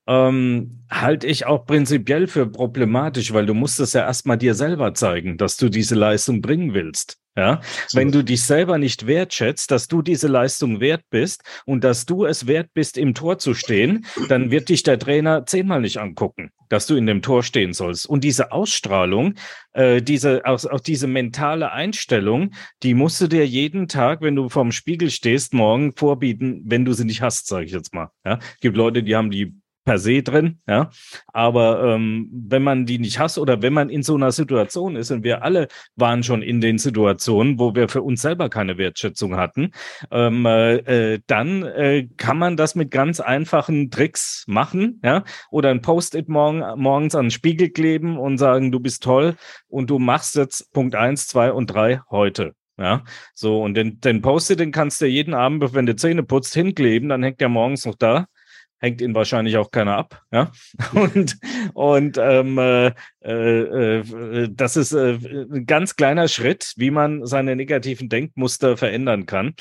[0.07, 4.93] ähm, halte ich auch prinzipiell für problematisch, weil du musst es ja erstmal dir selber
[4.95, 7.20] zeigen, dass du diese Leistung bringen willst.
[7.37, 7.97] Ja, so.
[7.97, 12.25] wenn du dich selber nicht wertschätzt, dass du diese Leistung wert bist und dass du
[12.25, 16.51] es wert bist, im Tor zu stehen, dann wird dich der Trainer zehnmal nicht angucken,
[16.67, 18.05] dass du in dem Tor stehen sollst.
[18.05, 19.35] Und diese Ausstrahlung,
[19.71, 22.51] äh, diese, auch, auch diese mentale Einstellung,
[22.83, 26.91] die musst du dir jeden Tag, wenn du vorm Spiegel stehst, morgen vorbieten, wenn du
[26.91, 28.09] sie nicht hast, sage ich jetzt mal.
[28.25, 30.89] Ja, gibt Leute, die haben die per se drin, ja.
[31.27, 35.11] Aber ähm, wenn man die nicht hasst oder wenn man in so einer Situation ist,
[35.11, 39.35] und wir alle waren schon in den Situationen, wo wir für uns selber keine Wertschätzung
[39.35, 39.71] hatten,
[40.11, 45.23] ähm, äh, dann äh, kann man das mit ganz einfachen Tricks machen, ja.
[45.49, 49.35] Oder ein Post-it morgen, morgens an den Spiegel kleben und sagen, du bist toll
[49.67, 52.53] und du machst jetzt Punkt eins, zwei und drei heute.
[52.77, 53.03] Ja,
[53.35, 57.09] so, und den, den Post-it, den kannst du jeden Abend, wenn du Zähne putzt, hinkleben,
[57.09, 58.25] dann hängt der morgens noch da
[58.81, 60.23] hängt ihn wahrscheinlich auch keiner ab.
[60.31, 60.51] Ja?
[60.93, 61.37] Und,
[61.73, 62.91] und ähm, äh,
[63.23, 69.25] äh, äh, das ist äh, ein ganz kleiner Schritt, wie man seine negativen Denkmuster verändern
[69.25, 69.53] kann.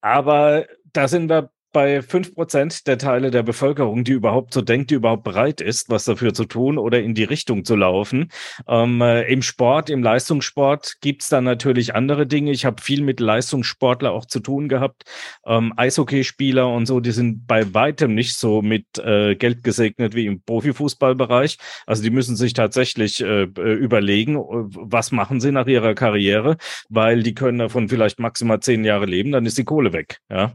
[0.00, 4.90] Aber da sind wir bei fünf Prozent der Teile der Bevölkerung, die überhaupt so denkt,
[4.90, 8.30] die überhaupt bereit ist, was dafür zu tun oder in die Richtung zu laufen.
[8.68, 12.50] Ähm, äh, Im Sport, im Leistungssport gibt's dann natürlich andere Dinge.
[12.52, 15.04] Ich habe viel mit Leistungssportler auch zu tun gehabt.
[15.44, 20.26] Ähm, Eishockeyspieler und so, die sind bei weitem nicht so mit äh, Geld gesegnet wie
[20.26, 21.58] im Profifußballbereich.
[21.86, 26.56] Also die müssen sich tatsächlich äh, überlegen, was machen sie nach ihrer Karriere,
[26.88, 30.18] weil die können davon vielleicht maximal zehn Jahre leben, dann ist die Kohle weg.
[30.30, 30.54] Ja.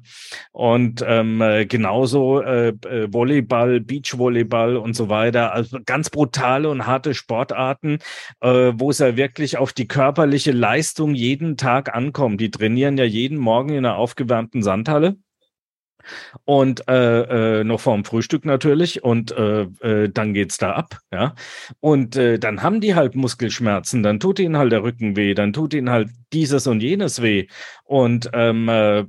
[0.51, 5.53] Und ähm, äh, genauso äh, äh, Volleyball, Beachvolleyball und so weiter.
[5.53, 7.99] Also ganz brutale und harte Sportarten,
[8.41, 12.41] äh, wo es ja wirklich auf die körperliche Leistung jeden Tag ankommt.
[12.41, 15.17] Die trainieren ja jeden Morgen in einer aufgewärmten Sandhalle.
[16.45, 21.35] Und äh, äh, noch vorm Frühstück natürlich und äh, äh, dann geht's da ab, ja.
[21.79, 25.53] Und äh, dann haben die halt Muskelschmerzen, dann tut ihnen halt der Rücken weh, dann
[25.53, 27.47] tut ihnen halt dieses und jenes weh.
[27.83, 29.05] Und ähm, äh,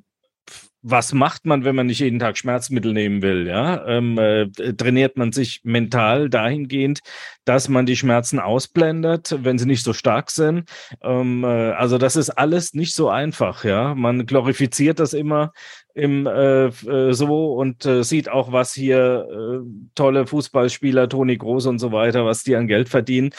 [0.82, 3.46] was macht man, wenn man nicht jeden Tag Schmerzmittel nehmen will?
[3.46, 7.00] Ja, ähm, äh, trainiert man sich mental dahingehend,
[7.44, 10.68] dass man die Schmerzen ausblendet, wenn sie nicht so stark sind.
[11.02, 13.64] Ähm, äh, also das ist alles nicht so einfach.
[13.64, 15.52] Ja, man glorifiziert das immer
[15.94, 21.66] im äh, äh so und äh, sieht auch, was hier äh, tolle Fußballspieler, Toni Groß
[21.66, 23.30] und so weiter, was die an Geld verdienen.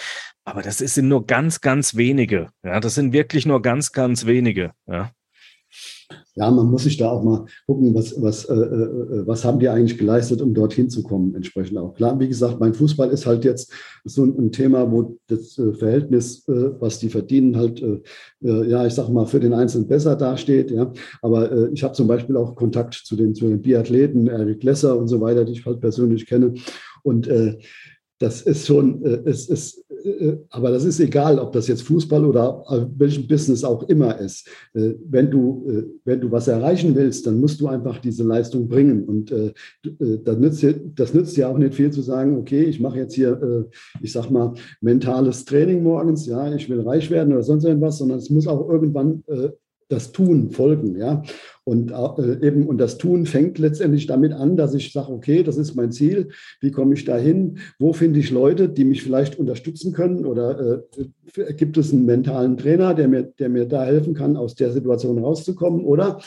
[0.46, 2.50] Aber das sind nur ganz, ganz wenige.
[2.64, 4.72] Ja, das sind wirklich nur ganz, ganz wenige.
[4.88, 5.12] Ja.
[6.36, 9.70] Ja, man muss sich da auch mal gucken, was, was, äh, äh, was haben die
[9.70, 11.94] eigentlich geleistet, um dorthin zu kommen, entsprechend auch.
[11.94, 13.72] Klar, wie gesagt, mein Fußball ist halt jetzt
[14.04, 18.02] so ein, Thema, wo das äh, Verhältnis, äh, was die verdienen, halt, äh,
[18.44, 20.72] äh, ja, ich sag mal, für den Einzelnen besser dasteht.
[20.72, 20.92] Ja.
[21.22, 25.08] Aber ich habe zum Beispiel auch Kontakt zu den, zu den Biathleten, Eric Lesser und
[25.08, 26.54] so weiter, die ich halt persönlich kenne.
[27.04, 27.30] Und
[28.20, 32.26] das ist schon, äh, es ist, äh, aber das ist egal, ob das jetzt Fußball
[32.26, 32.64] oder
[32.96, 34.48] welchen Business auch immer ist.
[34.74, 39.04] Äh, wenn du, wenn du was erreichen willst, dann musst du einfach diese Leistung bringen.
[39.06, 39.34] Und
[39.82, 43.68] das nützt, das nützt ja auch nicht viel zu sagen, okay, ich mache jetzt hier,
[44.02, 48.20] ich sag mal, mentales Training morgens, ja, ich will reich werden oder sonst irgendwas, sondern
[48.20, 49.24] es muss auch irgendwann
[49.90, 51.24] das Tun folgen, ja.
[51.66, 55.58] Und äh, eben, und das Tun fängt letztendlich damit an, dass ich sage, okay, das
[55.58, 57.60] ist mein Ziel, wie komme ich dahin?
[57.80, 60.26] Wo finde ich Leute, die mich vielleicht unterstützen können?
[60.26, 60.84] Oder
[61.38, 64.72] äh, gibt es einen mentalen Trainer, der mir, der mir da helfen kann, aus der
[64.72, 65.86] Situation rauszukommen?
[65.86, 66.20] Oder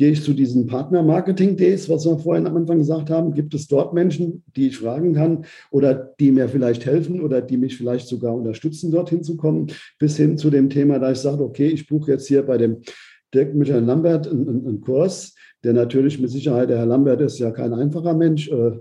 [0.00, 3.92] gehe ich zu diesen Partner-Marketing-Days, was wir vorhin am Anfang gesagt haben, gibt es dort
[3.92, 8.34] Menschen, die ich fragen kann oder die mir vielleicht helfen oder die mich vielleicht sogar
[8.34, 9.66] unterstützen, dorthin zu kommen,
[9.98, 12.78] bis hin zu dem Thema, da ich sage, okay, ich buche jetzt hier bei dem
[13.34, 17.50] Dirk Michael Lambert einen, einen, Kurs, der natürlich mit Sicherheit, der Herr Lambert ist ja
[17.50, 18.78] kein einfacher Mensch, äh,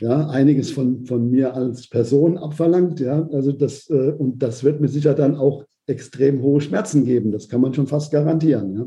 [0.00, 4.80] ja, einiges von, von mir als Person abverlangt, ja, also das, äh, und das wird
[4.80, 8.86] mit Sicherheit dann auch extrem hohe Schmerzen geben, das kann man schon fast garantieren, ja.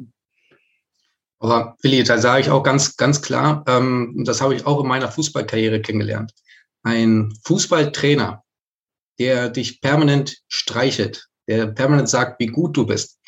[1.40, 4.88] Aber Willi, da sage ich auch ganz, ganz klar, ähm, das habe ich auch in
[4.88, 6.34] meiner Fußballkarriere kennengelernt.
[6.82, 8.44] Ein Fußballtrainer,
[9.20, 13.20] der dich permanent streichelt, der permanent sagt, wie gut du bist,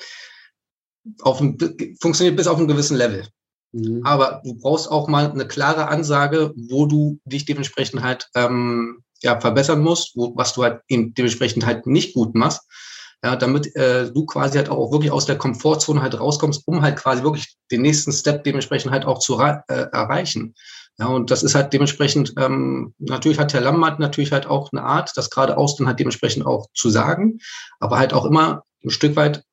[1.21, 1.57] auf ein,
[2.01, 3.27] funktioniert bis auf einen gewissen Level.
[3.71, 4.01] Mhm.
[4.03, 9.39] Aber du brauchst auch mal eine klare Ansage, wo du dich dementsprechend halt ähm, ja,
[9.39, 12.61] verbessern musst, wo, was du halt eben dementsprechend halt nicht gut machst.
[13.21, 16.95] Ja, damit äh, du quasi halt auch wirklich aus der Komfortzone halt rauskommst, um halt
[16.95, 20.55] quasi wirklich den nächsten Step dementsprechend halt auch zu äh, erreichen.
[20.97, 24.83] Ja, und das ist halt dementsprechend, ähm, natürlich hat Herr Lammert natürlich halt auch eine
[24.83, 27.39] Art, das geradeaus dann halt dementsprechend auch zu sagen,
[27.79, 29.43] aber halt auch immer ein Stück weit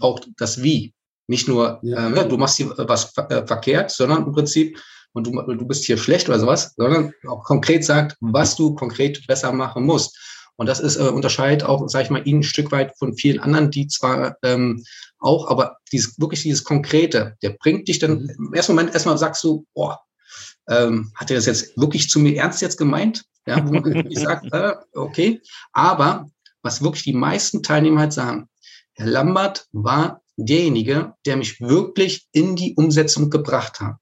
[0.00, 0.94] auch das Wie.
[1.26, 2.10] Nicht nur, ja.
[2.10, 4.78] äh, du machst hier was äh, verkehrt, sondern im Prinzip,
[5.12, 9.26] und du, du bist hier schlecht oder sowas, sondern auch konkret sagt, was du konkret
[9.26, 10.18] besser machen musst.
[10.56, 13.40] Und das ist äh, unterscheidet auch, sage ich mal, ihn ein Stück weit von vielen
[13.40, 14.84] anderen, die zwar ähm,
[15.18, 18.34] auch, aber dieses wirklich dieses Konkrete, der bringt dich dann mhm.
[18.38, 20.00] im ersten Moment erstmal sagst du, boah,
[20.68, 23.24] ähm, hat er das jetzt wirklich zu mir ernst jetzt gemeint?
[23.46, 25.40] Ja, wo man wirklich sagt, äh, okay.
[25.72, 26.26] Aber
[26.62, 28.48] was wirklich die meisten Teilnehmer halt sagen,
[28.94, 33.96] Herr Lambert war derjenige, der mich wirklich in die Umsetzung gebracht hat.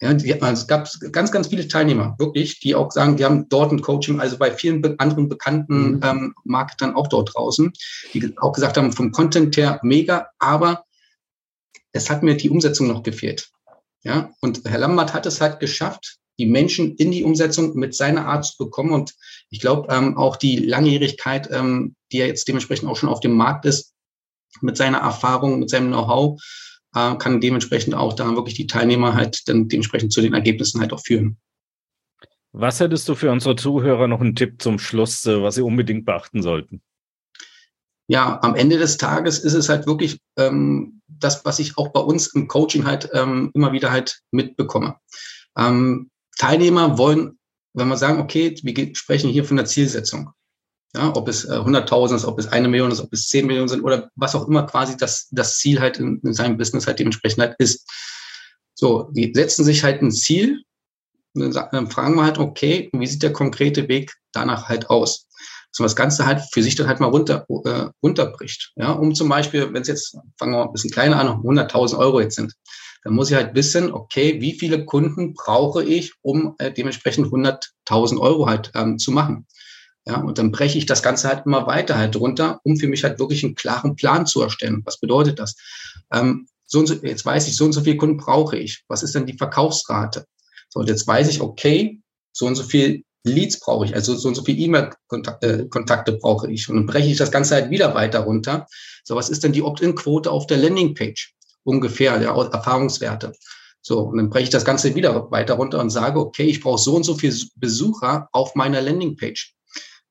[0.00, 3.48] Ja, die, also es gab ganz, ganz viele Teilnehmer, wirklich, die auch sagen, die haben
[3.48, 6.00] dort ein Coaching, also bei vielen be anderen bekannten mhm.
[6.02, 7.72] ähm, Marketern auch dort draußen,
[8.12, 10.84] die auch gesagt haben, vom Content her mega, aber
[11.92, 13.48] es hat mir die Umsetzung noch gefehlt.
[14.02, 18.26] Ja, und Herr Lambert hat es halt geschafft, die Menschen in die Umsetzung mit seiner
[18.26, 18.92] Art zu bekommen.
[18.92, 19.14] Und
[19.50, 23.32] ich glaube, ähm, auch die Langjährigkeit, ähm, die er jetzt dementsprechend auch schon auf dem
[23.32, 23.94] Markt ist,
[24.62, 26.40] mit seiner Erfahrung, mit seinem Know-how,
[26.94, 30.92] äh, kann dementsprechend auch da wirklich die Teilnehmer halt dann dementsprechend zu den Ergebnissen halt
[30.92, 31.38] auch führen.
[32.52, 36.06] Was hättest du für unsere Zuhörer noch einen Tipp zum Schluss, äh, was sie unbedingt
[36.06, 36.82] beachten sollten?
[38.08, 42.00] Ja, am Ende des Tages ist es halt wirklich ähm, das, was ich auch bei
[42.00, 44.96] uns im Coaching halt ähm, immer wieder halt mitbekomme.
[45.56, 47.38] Ähm, Teilnehmer wollen,
[47.74, 50.30] wenn wir sagen, okay, wir sprechen hier von der Zielsetzung.
[50.96, 53.68] Ja, ob es äh, 100.000 ist, ob es eine Million ist, ob es 10 Millionen
[53.68, 56.98] sind oder was auch immer quasi das, das Ziel halt in, in seinem Business halt
[56.98, 57.86] dementsprechend halt ist.
[58.74, 60.62] So, die setzen sich halt ein Ziel,
[61.34, 65.28] dann, fragen wir halt, okay, wie sieht der konkrete Weg danach halt aus?
[65.70, 68.72] Dass man das Ganze halt für sich dann halt mal runter, äh, runterbricht.
[68.76, 71.98] Ja, um zum Beispiel, wenn es jetzt, fangen wir mal ein bisschen kleiner an, 100.000
[71.98, 72.54] Euro jetzt sind,
[73.04, 78.18] dann muss ich halt wissen, okay, wie viele Kunden brauche ich, um äh, dementsprechend 100.000
[78.18, 79.46] Euro halt ähm, zu machen.
[80.08, 83.02] Ja, und dann breche ich das Ganze halt immer weiter halt runter, um für mich
[83.02, 84.82] halt wirklich einen klaren Plan zu erstellen.
[84.84, 85.56] Was bedeutet das?
[86.12, 88.84] Ähm, so und so, jetzt weiß ich, so und so viele Kunden brauche ich.
[88.88, 90.26] Was ist denn die Verkaufsrate?
[90.68, 92.00] So, und jetzt weiß ich, okay,
[92.32, 96.50] so und so viel Leads brauche ich, also so und so viel E-Mail-Kontakte Kontakte brauche
[96.50, 96.68] ich.
[96.68, 98.66] Und dann breche ich das Ganze halt wieder weiter runter.
[99.02, 101.34] So, was ist denn die Opt-in-Quote auf der Landingpage?
[101.64, 103.32] Ungefähr, ja, Erfahrungswerte.
[103.82, 106.80] So, und dann breche ich das Ganze wieder weiter runter und sage, okay, ich brauche
[106.80, 109.55] so und so viel Besucher auf meiner Landingpage.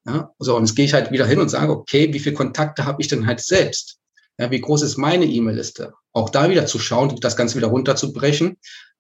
[0.07, 2.85] Ja, so, und jetzt gehe ich halt wieder hin und sage, okay, wie viele Kontakte
[2.85, 3.97] habe ich denn halt selbst?
[4.37, 5.93] Ja, wie groß ist meine E-Mail-Liste?
[6.13, 8.57] Auch da wieder zu schauen, das Ganze wieder runterzubrechen.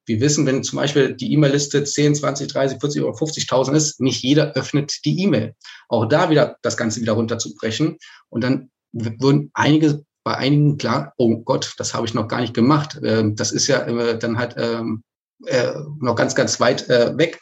[0.07, 4.23] Wir wissen, wenn zum Beispiel die E-Mail-Liste 10, 20, 30, 40 oder 50.000 ist, nicht
[4.23, 5.55] jeder öffnet die E-Mail.
[5.89, 7.97] Auch da wieder das Ganze wieder runterzubrechen.
[8.29, 12.53] Und dann würden einige bei einigen klar, oh Gott, das habe ich noch gar nicht
[12.53, 12.99] gemacht.
[13.03, 15.03] Ähm, das ist ja äh, dann halt ähm,
[15.45, 17.39] äh, noch ganz, ganz weit äh, weg.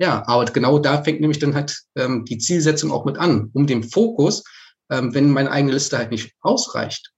[0.00, 3.66] Ja, aber genau da fängt nämlich dann halt ähm, die Zielsetzung auch mit an, um
[3.66, 4.42] den Fokus,
[4.90, 7.12] ähm, wenn meine eigene Liste halt nicht ausreicht,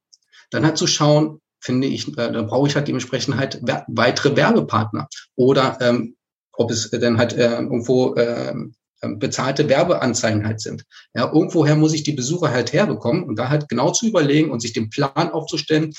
[0.51, 5.07] dann halt zu schauen, finde ich, äh, dann brauche ich halt dementsprechend halt weitere Werbepartner
[5.37, 6.17] oder ähm,
[6.55, 8.53] ob es dann halt äh, irgendwo äh,
[9.01, 10.85] bezahlte Werbeanzeigen halt sind.
[11.15, 14.59] Ja, irgendwoher muss ich die Besucher halt herbekommen und da halt genau zu überlegen und
[14.61, 15.93] sich den Plan aufzustellen,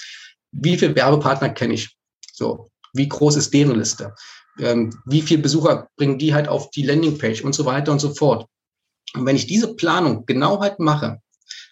[0.51, 1.95] wie viele Werbepartner kenne ich?
[2.33, 4.13] So, wie groß ist deren Liste?
[4.59, 8.13] Ähm, wie viele Besucher bringen die halt auf die Landingpage und so weiter und so
[8.13, 8.47] fort.
[9.15, 11.19] Und wenn ich diese Planung genau halt mache,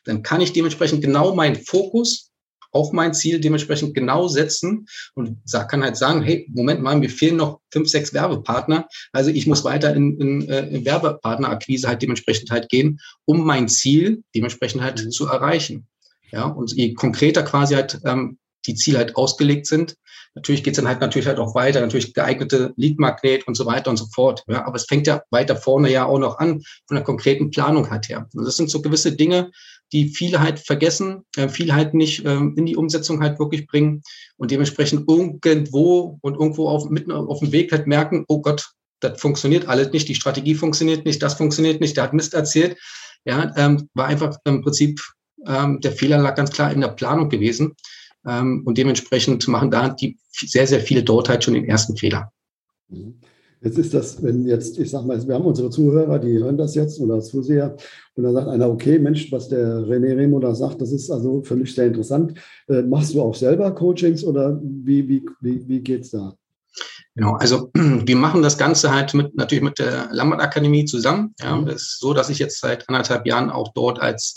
[0.06, 2.32] dann kann ich dementsprechend genau meinen Fokus
[2.72, 7.36] auf mein Ziel dementsprechend genau setzen und kann halt sagen, hey, Moment mal, mir fehlen
[7.36, 8.88] noch fünf, sechs Werbepartner.
[9.12, 13.68] Also ich muss weiter in, in, äh, in Werbepartnerakquise halt dementsprechend halt gehen, um mein
[13.68, 15.12] Ziel dementsprechend halt mhm.
[15.12, 15.88] zu erreichen.
[16.32, 19.96] Ja, und je konkreter quasi halt ähm, die Ziele halt ausgelegt sind,
[20.34, 23.98] Natürlich geht's dann halt natürlich halt auch weiter, natürlich geeignete Lead-Magnet und so weiter und
[23.98, 24.44] so fort.
[24.48, 27.90] Ja, aber es fängt ja weiter vorne ja auch noch an, von der konkreten Planung
[27.90, 28.28] halt her.
[28.34, 29.52] Und das sind so gewisse Dinge,
[29.92, 34.04] die viele halt vergessen, äh, viele halt nicht ähm, in die Umsetzung halt wirklich bringen
[34.38, 39.20] und dementsprechend irgendwo und irgendwo auf, mitten auf dem Weg halt merken, oh Gott, das
[39.20, 42.78] funktioniert alles nicht, die Strategie funktioniert nicht, das funktioniert nicht, der hat Mist erzählt.
[43.26, 45.02] Ja, ähm, war einfach im Prinzip
[45.46, 47.76] ähm, der Fehler lag ganz klar in der Planung gewesen.
[48.26, 52.32] Ähm, und dementsprechend machen da die sehr, sehr viele dort halt schon den ersten Fehler.
[52.90, 53.16] Mhm.
[53.64, 56.74] Jetzt ist das, wenn jetzt, ich sag mal, wir haben unsere Zuhörer, die hören das
[56.74, 57.78] jetzt oder Zuseher,
[58.16, 61.44] und dann sagt einer, okay, Mensch, was der René Remo da sagt, das ist also
[61.44, 62.34] für mich sehr interessant.
[62.68, 66.34] Äh, machst du auch selber Coachings oder wie, wie, wie, wie geht es da?
[67.16, 71.36] Genau, also wir machen das Ganze halt mit natürlich mit der Lambert Akademie zusammen.
[71.40, 71.68] Ja, mhm.
[71.68, 74.34] Es ist so, dass ich jetzt seit anderthalb Jahren auch dort als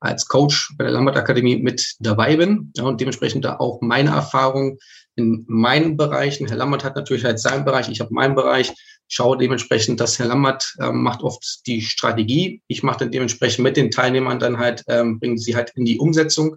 [0.00, 4.10] als Coach bei der Lambert Akademie mit dabei bin ja, und dementsprechend da auch meine
[4.10, 4.78] Erfahrung
[5.16, 6.46] in meinen Bereichen.
[6.46, 8.72] Herr Lambert hat natürlich halt seinen Bereich, ich habe meinen Bereich.
[9.10, 12.62] Schaue dementsprechend, dass Herr Lambert ähm, macht oft die Strategie.
[12.68, 15.98] Ich mache dann dementsprechend mit den Teilnehmern dann halt, ähm, bringen sie halt in die
[15.98, 16.56] Umsetzung.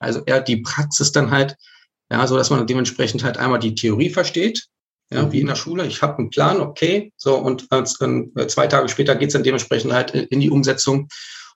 [0.00, 1.56] Also er die Praxis dann halt,
[2.10, 4.66] ja, so dass man dementsprechend halt einmal die Theorie versteht,
[5.10, 5.86] ja, wie in der Schule.
[5.86, 10.10] Ich habe einen Plan, okay, so und äh, zwei Tage später geht's dann dementsprechend halt
[10.10, 11.08] in die Umsetzung.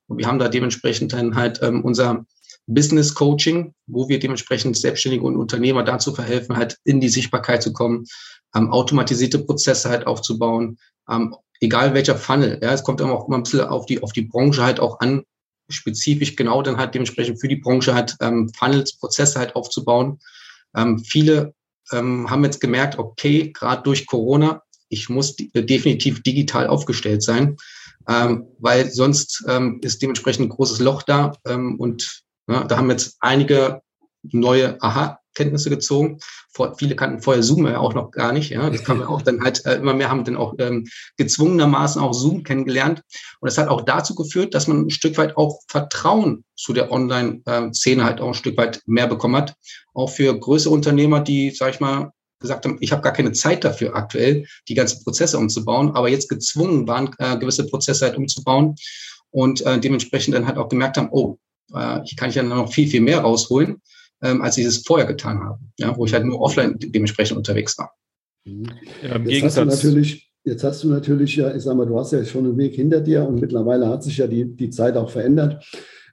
[0.09, 2.25] Und wir haben da dementsprechend dann halt ähm, unser
[2.66, 7.73] Business Coaching, wo wir dementsprechend Selbstständige und Unternehmer dazu verhelfen, halt in die Sichtbarkeit zu
[7.73, 8.05] kommen,
[8.55, 12.59] ähm, automatisierte Prozesse halt aufzubauen, ähm, egal welcher Funnel.
[12.62, 15.01] Ja, es kommt immer auch immer ein bisschen auf die, auf die Branche halt auch
[15.01, 15.23] an,
[15.69, 20.19] spezifisch genau dann halt dementsprechend für die Branche halt ähm, Funnels, Prozesse halt aufzubauen.
[20.77, 21.55] Ähm, viele
[21.92, 27.57] ähm, haben jetzt gemerkt, okay, gerade durch Corona, ich muss definitiv digital aufgestellt sein
[28.09, 32.90] ähm, weil sonst ähm, ist dementsprechend ein großes Loch da ähm, und ja, da haben
[32.90, 33.83] jetzt einige
[34.23, 36.19] neue Aha-Kenntnisse gezogen.
[36.53, 38.51] Vor, viele kannten vorher Zoom ja auch noch gar nicht.
[38.51, 42.01] Ja, das kann man auch dann halt äh, immer mehr haben dann auch ähm, gezwungenermaßen
[42.01, 43.03] auch Zoom kennengelernt
[43.40, 46.90] und das hat auch dazu geführt, dass man ein Stück weit auch Vertrauen zu der
[46.90, 49.55] Online-Szene halt auch ein Stück weit mehr bekommen hat.
[49.92, 53.64] Auch für größere Unternehmer, die, sag ich mal, gesagt haben, ich habe gar keine Zeit
[53.64, 58.77] dafür aktuell, die ganzen Prozesse umzubauen, aber jetzt gezwungen waren, äh, gewisse Prozesse halt umzubauen
[59.31, 61.38] und äh, dementsprechend dann halt auch gemerkt haben, oh,
[61.75, 63.81] äh, ich kann ja noch viel, viel mehr rausholen,
[64.22, 67.79] ähm, als ich es vorher getan habe, ja, wo ich halt nur offline dementsprechend unterwegs
[67.79, 67.92] war.
[68.44, 68.66] Mhm.
[69.03, 69.66] Ja, im jetzt Gegensatz.
[69.66, 72.44] Hast du natürlich, jetzt hast du natürlich ja, ich sag mal, du hast ja schon
[72.44, 75.64] einen Weg hinter dir und mittlerweile hat sich ja die, die Zeit auch verändert.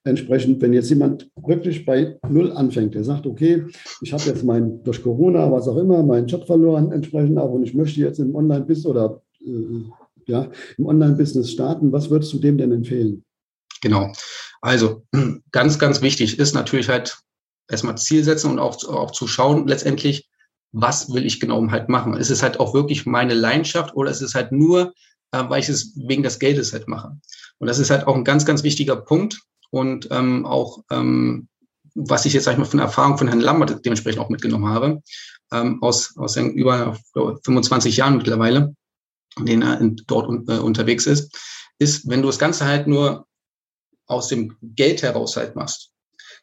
[0.05, 3.65] Entsprechend, wenn jetzt jemand wirklich bei Null anfängt, der sagt, okay,
[4.01, 7.63] ich habe jetzt mein, durch Corona, was auch immer, meinen Job verloren, entsprechend auch und
[7.63, 9.83] ich möchte jetzt im Online-Business oder äh,
[10.25, 13.23] ja, im Online-Business starten, was würdest du dem denn empfehlen?
[13.82, 14.11] Genau.
[14.61, 15.03] Also
[15.51, 17.17] ganz, ganz wichtig ist natürlich halt
[17.69, 20.28] erstmal Ziel setzen und auch, auch zu schauen, letztendlich,
[20.73, 22.15] was will ich genau halt machen?
[22.15, 24.93] Ist es halt auch wirklich meine Leidenschaft oder ist es halt nur,
[25.32, 27.15] äh, weil ich es wegen des Geldes halt mache?
[27.59, 29.39] Und das ist halt auch ein ganz, ganz wichtiger Punkt,
[29.74, 31.47] und ähm, auch ähm,
[31.95, 35.01] was ich jetzt sag ich mal von Erfahrung von Herrn Lambert dementsprechend auch mitgenommen habe,
[35.51, 36.95] ähm, aus, aus den über
[37.43, 38.76] 25 Jahren mittlerweile,
[39.38, 41.36] in denen er in, dort un, äh, unterwegs ist,
[41.80, 43.26] ist, wenn du das Ganze halt nur
[44.05, 45.89] aus dem Geld heraus halt machst,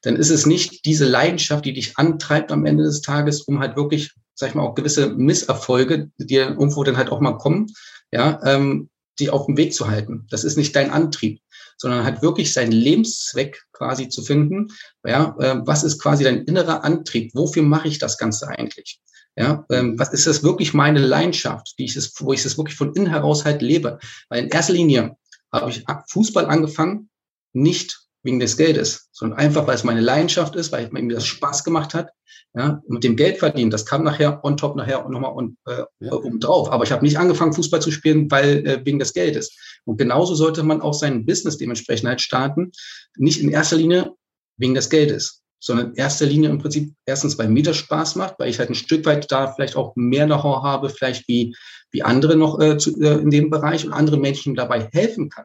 [0.03, 3.77] dann ist es nicht diese Leidenschaft, die dich antreibt am Ende des Tages, um halt
[3.77, 7.69] wirklich, sag ich mal, auch gewisse Misserfolge, die irgendwo dann halt auch mal kommen,
[8.11, 10.27] ja, ähm, die auf dem Weg zu halten.
[10.31, 11.41] Das ist nicht dein Antrieb
[11.81, 14.69] sondern halt wirklich seinen Lebenszweck quasi zu finden.
[15.03, 17.35] Ja, äh, was ist quasi dein innerer Antrieb?
[17.35, 19.01] Wofür mache ich das Ganze eigentlich?
[19.35, 22.77] Ja, ähm, was ist das wirklich meine Leidenschaft, die ich es, wo ich es wirklich
[22.77, 23.99] von innen heraus halt lebe?
[24.29, 25.17] Weil in erster Linie
[25.51, 27.09] habe ich Fußball angefangen,
[27.55, 31.65] nicht wegen des Geldes, sondern einfach, weil es meine Leidenschaft ist, weil mir das Spaß
[31.65, 32.11] gemacht hat.
[32.53, 35.85] Ja, mit dem Geld verdienen, das kam nachher on top nachher und nochmal on, äh,
[36.01, 36.11] ja.
[36.41, 36.73] drauf.
[36.73, 39.57] Aber ich habe nicht angefangen, Fußball zu spielen, weil äh, wegen des Geldes.
[39.85, 42.73] Und genauso sollte man auch sein Business dementsprechend halt starten.
[43.17, 44.15] Nicht in erster Linie
[44.57, 48.35] wegen des Geldes, sondern in erster Linie im Prinzip erstens, weil mir das Spaß macht,
[48.39, 51.55] weil ich halt ein Stück weit da vielleicht auch mehr Know-how habe, vielleicht wie,
[51.93, 55.45] wie andere noch äh, zu, äh, in dem Bereich und andere Menschen dabei helfen kann.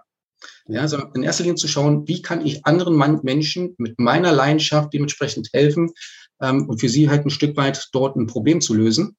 [0.68, 4.94] Ja, sondern in erster Linie zu schauen, wie kann ich anderen Menschen mit meiner Leidenschaft
[4.94, 5.92] dementsprechend helfen
[6.42, 9.16] ähm, und für sie halt ein Stück weit dort ein Problem zu lösen.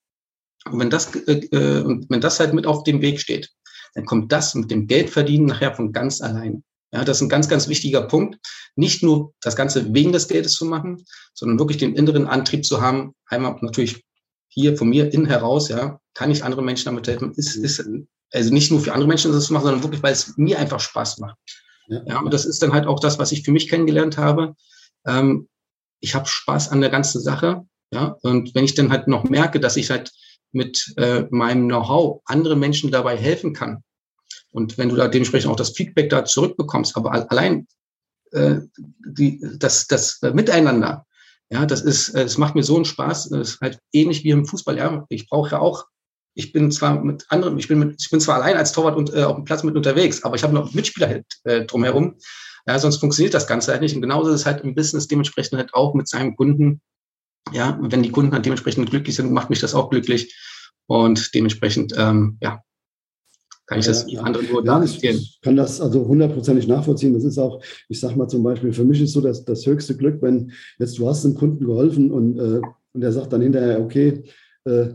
[0.71, 3.51] Und wenn das, äh, äh, und wenn das halt mit auf dem Weg steht,
[3.95, 6.65] dann kommt das mit dem Geldverdienen nachher von ganz allein.
[6.93, 8.39] Ja, das ist ein ganz, ganz wichtiger Punkt.
[8.75, 12.81] Nicht nur das Ganze wegen des Geldes zu machen, sondern wirklich den inneren Antrieb zu
[12.81, 13.13] haben.
[13.27, 14.05] Einmal natürlich
[14.49, 17.33] hier von mir innen heraus, ja, kann ich anderen Menschen damit helfen?
[17.37, 17.87] Ist, ist
[18.37, 20.80] also nicht nur für andere Menschen das zu machen, sondern wirklich, weil es mir einfach
[20.80, 21.37] Spaß macht.
[21.89, 24.55] Ja, ja und das ist dann halt auch das, was ich für mich kennengelernt habe.
[25.07, 25.49] Ähm,
[26.01, 27.62] ich habe Spaß an der ganzen Sache.
[27.93, 30.12] Ja, und wenn ich dann halt noch merke, dass ich halt
[30.53, 33.82] mit äh, meinem Know-how anderen Menschen dabei helfen kann.
[34.51, 37.66] Und wenn du da dementsprechend auch das Feedback da zurückbekommst, aber allein
[38.32, 38.57] äh,
[39.07, 41.07] die, das, das äh, Miteinander,
[41.49, 43.28] ja, das ist, äh, es macht mir so einen Spaß.
[43.28, 44.76] Das ist halt ähnlich wie im Fußball.
[44.76, 45.84] Ja, ich brauche ja auch
[46.37, 49.12] ich bin zwar mit anderen, ich bin, mit, ich bin zwar allein als Torwart und,
[49.14, 52.16] äh, auf dem Platz mit unterwegs, aber ich habe noch Mitspieler halt, äh, drumherum.
[52.66, 53.95] Ja, sonst funktioniert das Ganze halt nicht.
[53.97, 56.82] Und genauso ist es halt im Business dementsprechend halt auch mit seinem Kunden.
[57.53, 60.37] Ja, wenn die Kunden halt dementsprechend glücklich sind, macht mich das auch glücklich.
[60.87, 62.61] Und dementsprechend, ähm, ja,
[63.66, 67.14] kann ich das ja, anderen nur ja, Ich kann das also hundertprozentig nachvollziehen.
[67.14, 69.97] Das ist auch, ich sage mal zum Beispiel, für mich ist so das, das höchste
[69.97, 72.61] Glück, wenn jetzt du hast dem Kunden geholfen und, äh,
[72.93, 74.22] und er sagt dann hinterher, okay,
[74.64, 74.89] äh,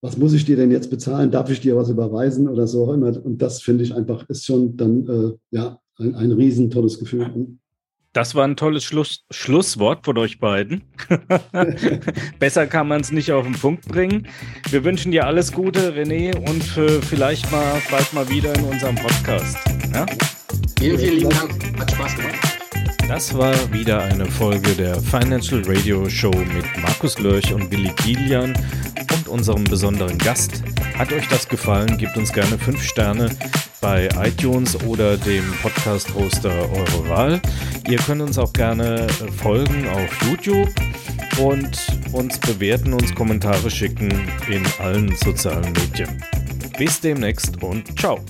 [0.00, 1.30] was muss ich dir denn jetzt bezahlen?
[1.30, 3.24] Darf ich dir was überweisen oder so auch immer?
[3.24, 7.58] Und das finde ich einfach ist schon dann äh, ja ein, ein riesen tolles Gefühl.
[8.12, 10.82] Das war ein tolles Schluss, Schlusswort von euch beiden.
[12.40, 14.26] Besser kann man es nicht auf den Punkt bringen.
[14.68, 18.96] Wir wünschen dir alles Gute, René, und äh, vielleicht mal bald mal wieder in unserem
[18.96, 19.56] Podcast.
[19.94, 20.06] Ja?
[20.80, 21.78] Vielen, vielen lieben Dank.
[21.78, 22.49] Hat Spaß gemacht.
[23.10, 28.54] Das war wieder eine Folge der Financial Radio Show mit Markus Lörch und Willi Kilian
[29.12, 30.62] und unserem besonderen Gast.
[30.96, 31.98] Hat euch das gefallen?
[31.98, 33.28] Gebt uns gerne 5 Sterne
[33.80, 37.42] bei iTunes oder dem Podcast-Hoster eurer Wahl.
[37.88, 39.08] Ihr könnt uns auch gerne
[39.42, 40.72] folgen auf YouTube
[41.40, 41.78] und
[42.12, 44.12] uns bewerten, uns Kommentare schicken
[44.48, 46.22] in allen sozialen Medien.
[46.78, 48.20] Bis demnächst und ciao.